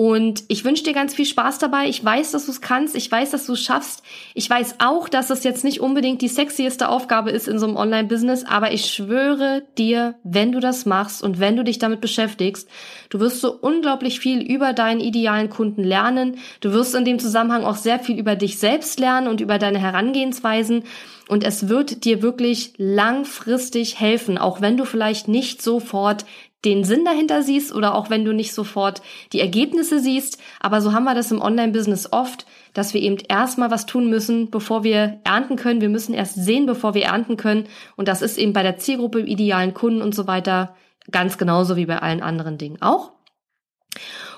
Und 0.00 0.44
ich 0.46 0.64
wünsche 0.64 0.84
dir 0.84 0.92
ganz 0.92 1.12
viel 1.12 1.24
Spaß 1.24 1.58
dabei. 1.58 1.88
Ich 1.88 2.04
weiß, 2.04 2.30
dass 2.30 2.46
du 2.46 2.52
es 2.52 2.60
kannst. 2.60 2.94
Ich 2.94 3.10
weiß, 3.10 3.32
dass 3.32 3.46
du 3.46 3.54
es 3.54 3.60
schaffst. 3.60 4.04
Ich 4.32 4.48
weiß 4.48 4.76
auch, 4.78 5.08
dass 5.08 5.28
es 5.28 5.42
jetzt 5.42 5.64
nicht 5.64 5.80
unbedingt 5.80 6.22
die 6.22 6.28
sexieste 6.28 6.88
Aufgabe 6.88 7.32
ist 7.32 7.48
in 7.48 7.58
so 7.58 7.66
einem 7.66 7.74
Online-Business. 7.74 8.44
Aber 8.44 8.72
ich 8.72 8.84
schwöre 8.92 9.64
dir, 9.76 10.14
wenn 10.22 10.52
du 10.52 10.60
das 10.60 10.86
machst 10.86 11.20
und 11.20 11.40
wenn 11.40 11.56
du 11.56 11.64
dich 11.64 11.80
damit 11.80 12.00
beschäftigst, 12.00 12.68
du 13.10 13.18
wirst 13.18 13.40
so 13.40 13.52
unglaublich 13.52 14.20
viel 14.20 14.40
über 14.40 14.72
deinen 14.72 15.00
idealen 15.00 15.50
Kunden 15.50 15.82
lernen. 15.82 16.38
Du 16.60 16.70
wirst 16.70 16.94
in 16.94 17.04
dem 17.04 17.18
Zusammenhang 17.18 17.64
auch 17.64 17.74
sehr 17.74 17.98
viel 17.98 18.20
über 18.20 18.36
dich 18.36 18.60
selbst 18.60 19.00
lernen 19.00 19.26
und 19.26 19.40
über 19.40 19.58
deine 19.58 19.80
Herangehensweisen. 19.80 20.84
Und 21.26 21.42
es 21.42 21.68
wird 21.68 22.04
dir 22.04 22.22
wirklich 22.22 22.72
langfristig 22.76 23.98
helfen, 23.98 24.38
auch 24.38 24.60
wenn 24.60 24.76
du 24.76 24.84
vielleicht 24.84 25.26
nicht 25.26 25.60
sofort 25.60 26.24
den 26.64 26.82
Sinn 26.84 27.04
dahinter 27.04 27.42
siehst 27.42 27.72
oder 27.72 27.94
auch 27.94 28.10
wenn 28.10 28.24
du 28.24 28.32
nicht 28.32 28.52
sofort 28.52 29.00
die 29.32 29.40
Ergebnisse 29.40 30.00
siehst. 30.00 30.38
Aber 30.60 30.80
so 30.80 30.92
haben 30.92 31.04
wir 31.04 31.14
das 31.14 31.30
im 31.30 31.40
Online-Business 31.40 32.12
oft, 32.12 32.46
dass 32.74 32.94
wir 32.94 33.00
eben 33.00 33.18
erstmal 33.28 33.70
was 33.70 33.86
tun 33.86 34.10
müssen, 34.10 34.50
bevor 34.50 34.82
wir 34.82 35.20
ernten 35.24 35.56
können. 35.56 35.80
Wir 35.80 35.88
müssen 35.88 36.14
erst 36.14 36.34
sehen, 36.34 36.66
bevor 36.66 36.94
wir 36.94 37.04
ernten 37.04 37.36
können. 37.36 37.68
Und 37.96 38.08
das 38.08 38.22
ist 38.22 38.38
eben 38.38 38.52
bei 38.52 38.62
der 38.62 38.76
Zielgruppe, 38.76 39.20
idealen 39.20 39.74
Kunden 39.74 40.02
und 40.02 40.14
so 40.14 40.26
weiter 40.26 40.74
ganz 41.10 41.38
genauso 41.38 41.76
wie 41.76 41.86
bei 41.86 42.00
allen 42.00 42.22
anderen 42.22 42.58
Dingen 42.58 42.82
auch. 42.82 43.12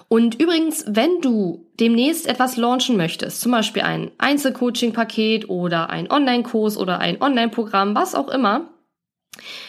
Und 0.08 0.40
übrigens, 0.40 0.84
wenn 0.88 1.20
du 1.20 1.66
demnächst 1.78 2.26
etwas 2.26 2.56
launchen 2.56 2.96
möchtest, 2.96 3.40
zum 3.40 3.52
Beispiel 3.52 3.82
ein 3.82 4.10
Einzelcoaching-Paket 4.18 5.48
oder 5.48 5.88
ein 5.88 6.10
Online-Kurs 6.10 6.76
oder 6.76 6.98
ein 6.98 7.22
Online-Programm, 7.22 7.94
was 7.94 8.16
auch 8.16 8.28
immer, 8.28 8.69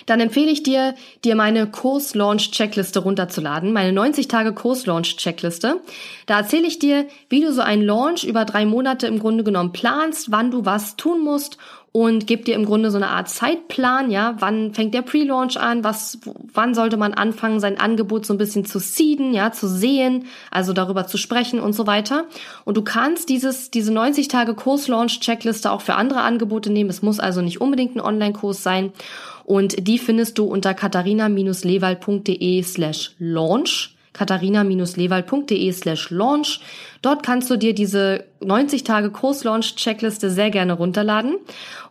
dann 0.06 0.20
empfehle 0.20 0.50
ich 0.50 0.64
dir, 0.64 0.96
dir 1.24 1.36
meine 1.36 1.68
Kurs-Launch-Checkliste 1.68 3.00
runterzuladen, 3.00 3.74
meine 3.74 3.98
90-Tage-Kurs-Launch-Checkliste. 4.00 5.82
Da 6.26 6.38
erzähle 6.40 6.68
ich 6.68 6.80
dir, 6.80 7.08
wie 7.30 7.42
du 7.42 7.54
so 7.54 7.62
einen 7.62 7.84
Launch 7.84 8.24
über 8.24 8.46
drei 8.46 8.66
Monate 8.66 9.08
im 9.08 9.20
Grunde 9.20 9.44
genommen 9.44 9.72
planst, 9.72 10.32
wann 10.32 10.52
du 10.52 10.66
was 10.66 10.96
tun 10.96 11.24
musst 11.24 11.58
und 11.94 12.26
gebe 12.26 12.44
dir 12.44 12.56
im 12.56 12.66
Grunde 12.66 12.90
so 12.90 12.96
eine 12.96 13.10
Art 13.10 13.28
Zeitplan, 13.28 14.12
ja, 14.12 14.36
wann 14.40 14.74
fängt 14.74 14.94
der 14.94 15.02
Pre-Launch 15.02 15.60
an, 15.60 15.84
was, 15.84 16.20
wann 16.54 16.74
sollte 16.74 16.96
man 16.96 17.14
anfangen, 17.14 17.60
sein 17.60 17.78
Angebot 17.78 18.26
so 18.26 18.34
ein 18.34 18.38
bisschen 18.38 18.64
zu 18.64 18.80
seeden, 18.80 19.34
ja, 19.34 19.52
zu 19.52 19.68
sehen, 19.68 20.26
also 20.52 20.72
darüber 20.72 21.06
zu 21.06 21.18
sprechen 21.18 21.60
und 21.60 21.74
so 21.74 21.88
weiter. 21.88 22.26
Und 22.64 22.78
du 22.78 22.82
kannst 22.82 23.28
dieses, 23.28 23.72
diese 23.72 23.92
90 23.92 24.30
Tage 24.30 24.54
Kurs-Launch-Checkliste 24.54 25.70
auch 25.70 25.82
für 25.82 25.96
andere 25.96 26.22
Angebote 26.22 26.72
nehmen. 26.72 26.90
Es 26.90 27.02
muss 27.02 27.20
also 27.20 27.42
nicht 27.42 27.60
unbedingt 27.60 27.98
ein 27.98 28.02
Online-Kurs 28.02 28.64
sein. 28.64 28.94
Und 29.46 29.88
die 29.88 30.00
findest 30.00 30.38
du 30.38 30.46
unter 30.46 30.74
katharina-lewald.de 30.74 32.64
slash 32.64 33.12
launch 33.20 33.96
katharina-lewald.de 34.14 35.72
slash 35.72 36.10
launch. 36.10 36.60
Dort 37.02 37.24
kannst 37.24 37.50
du 37.50 37.58
dir 37.58 37.74
diese 37.74 38.26
90 38.42 38.84
Tage 38.84 39.10
Kurs-Launch-Checkliste 39.10 40.30
sehr 40.30 40.52
gerne 40.52 40.74
runterladen. 40.74 41.38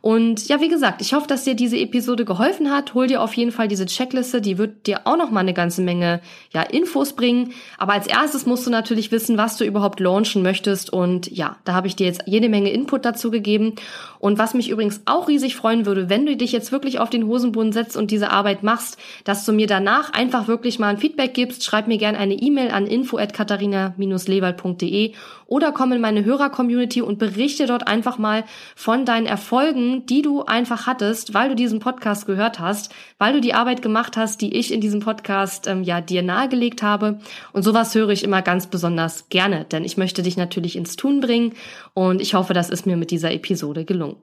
Und 0.00 0.48
ja, 0.48 0.60
wie 0.60 0.68
gesagt, 0.68 1.02
ich 1.02 1.14
hoffe, 1.14 1.26
dass 1.26 1.44
dir 1.44 1.54
diese 1.54 1.76
Episode 1.76 2.24
geholfen 2.24 2.70
hat. 2.70 2.94
Hol 2.94 3.06
dir 3.06 3.22
auf 3.22 3.34
jeden 3.34 3.52
Fall 3.52 3.68
diese 3.68 3.86
Checkliste, 3.86 4.40
die 4.40 4.56
wird 4.56 4.86
dir 4.86 5.00
auch 5.04 5.16
noch 5.16 5.30
mal 5.30 5.40
eine 5.40 5.52
ganze 5.52 5.82
Menge 5.82 6.20
ja, 6.52 6.62
Infos 6.62 7.12
bringen. 7.12 7.52
Aber 7.76 7.92
als 7.92 8.06
erstes 8.06 8.46
musst 8.46 8.66
du 8.66 8.70
natürlich 8.70 9.12
wissen, 9.12 9.36
was 9.36 9.56
du 9.56 9.64
überhaupt 9.64 10.00
launchen 10.00 10.42
möchtest. 10.42 10.92
Und 10.92 11.30
ja, 11.30 11.56
da 11.64 11.74
habe 11.74 11.86
ich 11.86 11.96
dir 11.96 12.06
jetzt 12.06 12.22
jede 12.26 12.48
Menge 12.48 12.70
Input 12.70 13.04
dazu 13.04 13.30
gegeben. 13.30 13.74
Und 14.18 14.38
was 14.38 14.54
mich 14.54 14.70
übrigens 14.70 15.02
auch 15.06 15.28
riesig 15.28 15.56
freuen 15.56 15.86
würde, 15.86 16.08
wenn 16.08 16.26
du 16.26 16.36
dich 16.36 16.52
jetzt 16.52 16.72
wirklich 16.72 16.98
auf 16.98 17.10
den 17.10 17.26
Hosenboden 17.26 17.72
setzt 17.72 17.96
und 17.96 18.10
diese 18.10 18.30
Arbeit 18.30 18.62
machst, 18.62 18.98
dass 19.24 19.44
du 19.44 19.52
mir 19.52 19.66
danach 19.66 20.12
einfach 20.12 20.48
wirklich 20.48 20.78
mal 20.78 20.88
ein 20.88 20.98
Feedback 20.98 21.34
gibst. 21.34 21.64
Schreib 21.64 21.88
mir 21.88 21.98
gerne 21.98 22.18
eine 22.18 22.34
E-Mail 22.34 22.70
an 22.70 22.86
info@katharina-lewald.de 22.86 24.99
oder 25.46 25.72
komm 25.72 25.92
in 25.92 26.00
meine 26.00 26.24
Hörer-Community 26.24 27.02
und 27.02 27.18
berichte 27.18 27.66
dort 27.66 27.88
einfach 27.88 28.18
mal 28.18 28.44
von 28.76 29.04
deinen 29.04 29.26
Erfolgen, 29.26 30.06
die 30.06 30.22
du 30.22 30.44
einfach 30.44 30.86
hattest, 30.86 31.34
weil 31.34 31.48
du 31.48 31.54
diesen 31.56 31.80
Podcast 31.80 32.26
gehört 32.26 32.60
hast, 32.60 32.92
weil 33.18 33.32
du 33.32 33.40
die 33.40 33.54
Arbeit 33.54 33.82
gemacht 33.82 34.16
hast, 34.16 34.40
die 34.40 34.54
ich 34.56 34.72
in 34.72 34.80
diesem 34.80 35.00
Podcast 35.00 35.66
ähm, 35.66 35.82
ja 35.82 36.00
dir 36.00 36.22
nahegelegt 36.22 36.82
habe. 36.82 37.18
Und 37.52 37.62
sowas 37.62 37.94
höre 37.94 38.10
ich 38.10 38.24
immer 38.24 38.42
ganz 38.42 38.68
besonders 38.68 39.28
gerne, 39.28 39.64
denn 39.64 39.84
ich 39.84 39.96
möchte 39.96 40.22
dich 40.22 40.36
natürlich 40.36 40.76
ins 40.76 40.96
Tun 40.96 41.20
bringen 41.20 41.54
und 41.94 42.20
ich 42.20 42.34
hoffe, 42.34 42.54
das 42.54 42.70
ist 42.70 42.86
mir 42.86 42.96
mit 42.96 43.10
dieser 43.10 43.32
Episode 43.32 43.84
gelungen. 43.84 44.16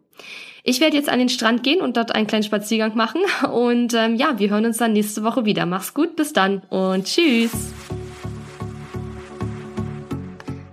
Ich 0.70 0.82
werde 0.82 0.98
jetzt 0.98 1.08
an 1.08 1.20
den 1.20 1.30
Strand 1.30 1.64
gehen 1.64 1.80
und 1.80 1.96
dort 1.96 2.14
einen 2.14 2.28
kleinen 2.28 2.44
Spaziergang 2.44 2.96
machen. 2.96 3.22
Und 3.54 3.94
ähm, 3.94 4.16
ja, 4.16 4.38
wir 4.38 4.50
hören 4.50 4.66
uns 4.66 4.78
dann 4.78 4.92
nächste 4.92 5.24
Woche 5.24 5.46
wieder. 5.46 5.66
Mach's 5.66 5.94
gut, 5.94 6.18
bis 6.18 6.34
dann 6.34 6.62
und 6.70 7.06
tschüss. 7.06 7.74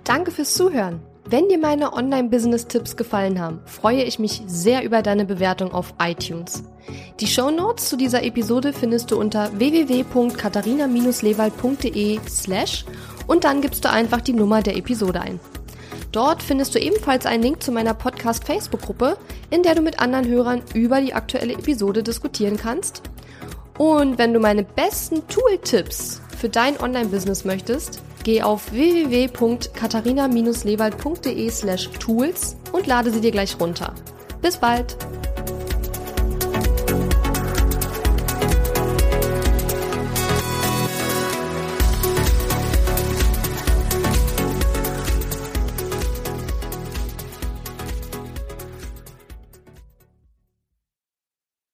Danke 0.04 0.30
fürs 0.30 0.54
Zuhören. 0.54 1.00
Wenn 1.26 1.48
dir 1.48 1.56
meine 1.56 1.94
Online-Business-Tipps 1.94 2.98
gefallen 2.98 3.40
haben, 3.40 3.62
freue 3.64 4.02
ich 4.02 4.18
mich 4.18 4.42
sehr 4.46 4.84
über 4.84 5.00
deine 5.00 5.24
Bewertung 5.24 5.72
auf 5.72 5.94
iTunes. 5.98 6.64
Die 7.20 7.26
Show 7.26 7.50
Notes 7.50 7.88
zu 7.88 7.96
dieser 7.96 8.22
Episode 8.22 8.74
findest 8.74 9.10
du 9.10 9.18
unter 9.18 9.58
www.katharina-lewald.de 9.58 12.20
slash 12.28 12.84
und 13.26 13.44
dann 13.44 13.62
gibst 13.62 13.86
du 13.86 13.90
einfach 13.90 14.20
die 14.20 14.34
Nummer 14.34 14.60
der 14.60 14.76
Episode 14.76 15.22
ein. 15.22 15.40
Dort 16.12 16.42
findest 16.42 16.74
du 16.74 16.78
ebenfalls 16.78 17.24
einen 17.24 17.42
Link 17.42 17.62
zu 17.62 17.72
meiner 17.72 17.94
Podcast-Facebook-Gruppe, 17.94 19.16
in 19.48 19.62
der 19.62 19.74
du 19.74 19.80
mit 19.80 20.00
anderen 20.00 20.28
Hörern 20.28 20.60
über 20.74 21.00
die 21.00 21.14
aktuelle 21.14 21.54
Episode 21.54 22.02
diskutieren 22.02 22.58
kannst. 22.58 23.00
Und 23.78 24.18
wenn 24.18 24.34
du 24.34 24.40
meine 24.40 24.64
besten 24.64 25.26
Tool-Tipps 25.28 26.20
für 26.38 26.50
dein 26.50 26.78
Online-Business 26.78 27.46
möchtest, 27.46 28.02
Geh 28.24 28.42
auf 28.42 28.72
www.katharina-lewald.de 28.72 31.50
slash 31.50 31.90
tools 31.90 32.56
und 32.72 32.88
lade 32.88 33.12
sie 33.12 33.20
dir 33.20 33.30
gleich 33.30 33.60
runter. 33.60 33.94
Bis 34.42 34.56
bald! 34.56 34.96